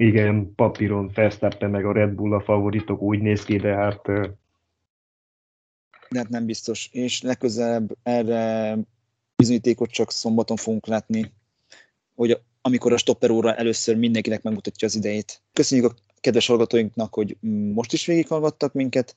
Igen, 0.00 0.54
papíron 0.54 1.10
Verstappen 1.14 1.70
meg 1.70 1.84
a 1.84 1.92
Red 1.92 2.10
Bull 2.10 2.34
a 2.34 2.40
favoritok 2.40 3.00
úgy 3.00 3.20
néz 3.20 3.44
ki, 3.44 3.56
de 3.56 3.74
hát... 3.74 4.02
De 6.08 6.18
hát 6.18 6.28
nem 6.28 6.46
biztos. 6.46 6.88
És 6.92 7.22
legközelebb 7.22 7.96
erre 8.02 8.76
bizonyítékot 9.36 9.90
csak 9.90 10.10
szombaton 10.10 10.56
fogunk 10.56 10.86
látni, 10.86 11.32
hogy 12.14 12.40
amikor 12.60 12.92
a 12.92 12.96
stopper 12.96 13.30
óra 13.30 13.54
először 13.54 13.96
mindenkinek 13.96 14.42
megmutatja 14.42 14.88
az 14.88 14.94
idejét. 14.94 15.42
Köszönjük 15.52 15.90
a 15.90 15.94
kedves 16.20 16.46
hallgatóinknak, 16.46 17.14
hogy 17.14 17.36
most 17.74 17.92
is 17.92 18.06
végighallgattak 18.06 18.72
minket. 18.72 19.16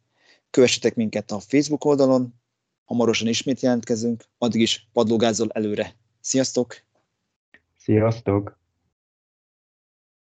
Kövessetek 0.50 0.96
minket 0.96 1.32
a 1.32 1.40
Facebook 1.40 1.86
oldalon, 1.86 2.34
hamarosan 2.86 3.28
ismét 3.28 3.62
jelentkezünk, 3.62 4.24
addig 4.38 4.62
is 4.62 4.90
padlógázzal 4.94 5.50
előre. 5.52 5.96
Sziasztok! 6.20 6.76
Sziasztok! 7.78 8.60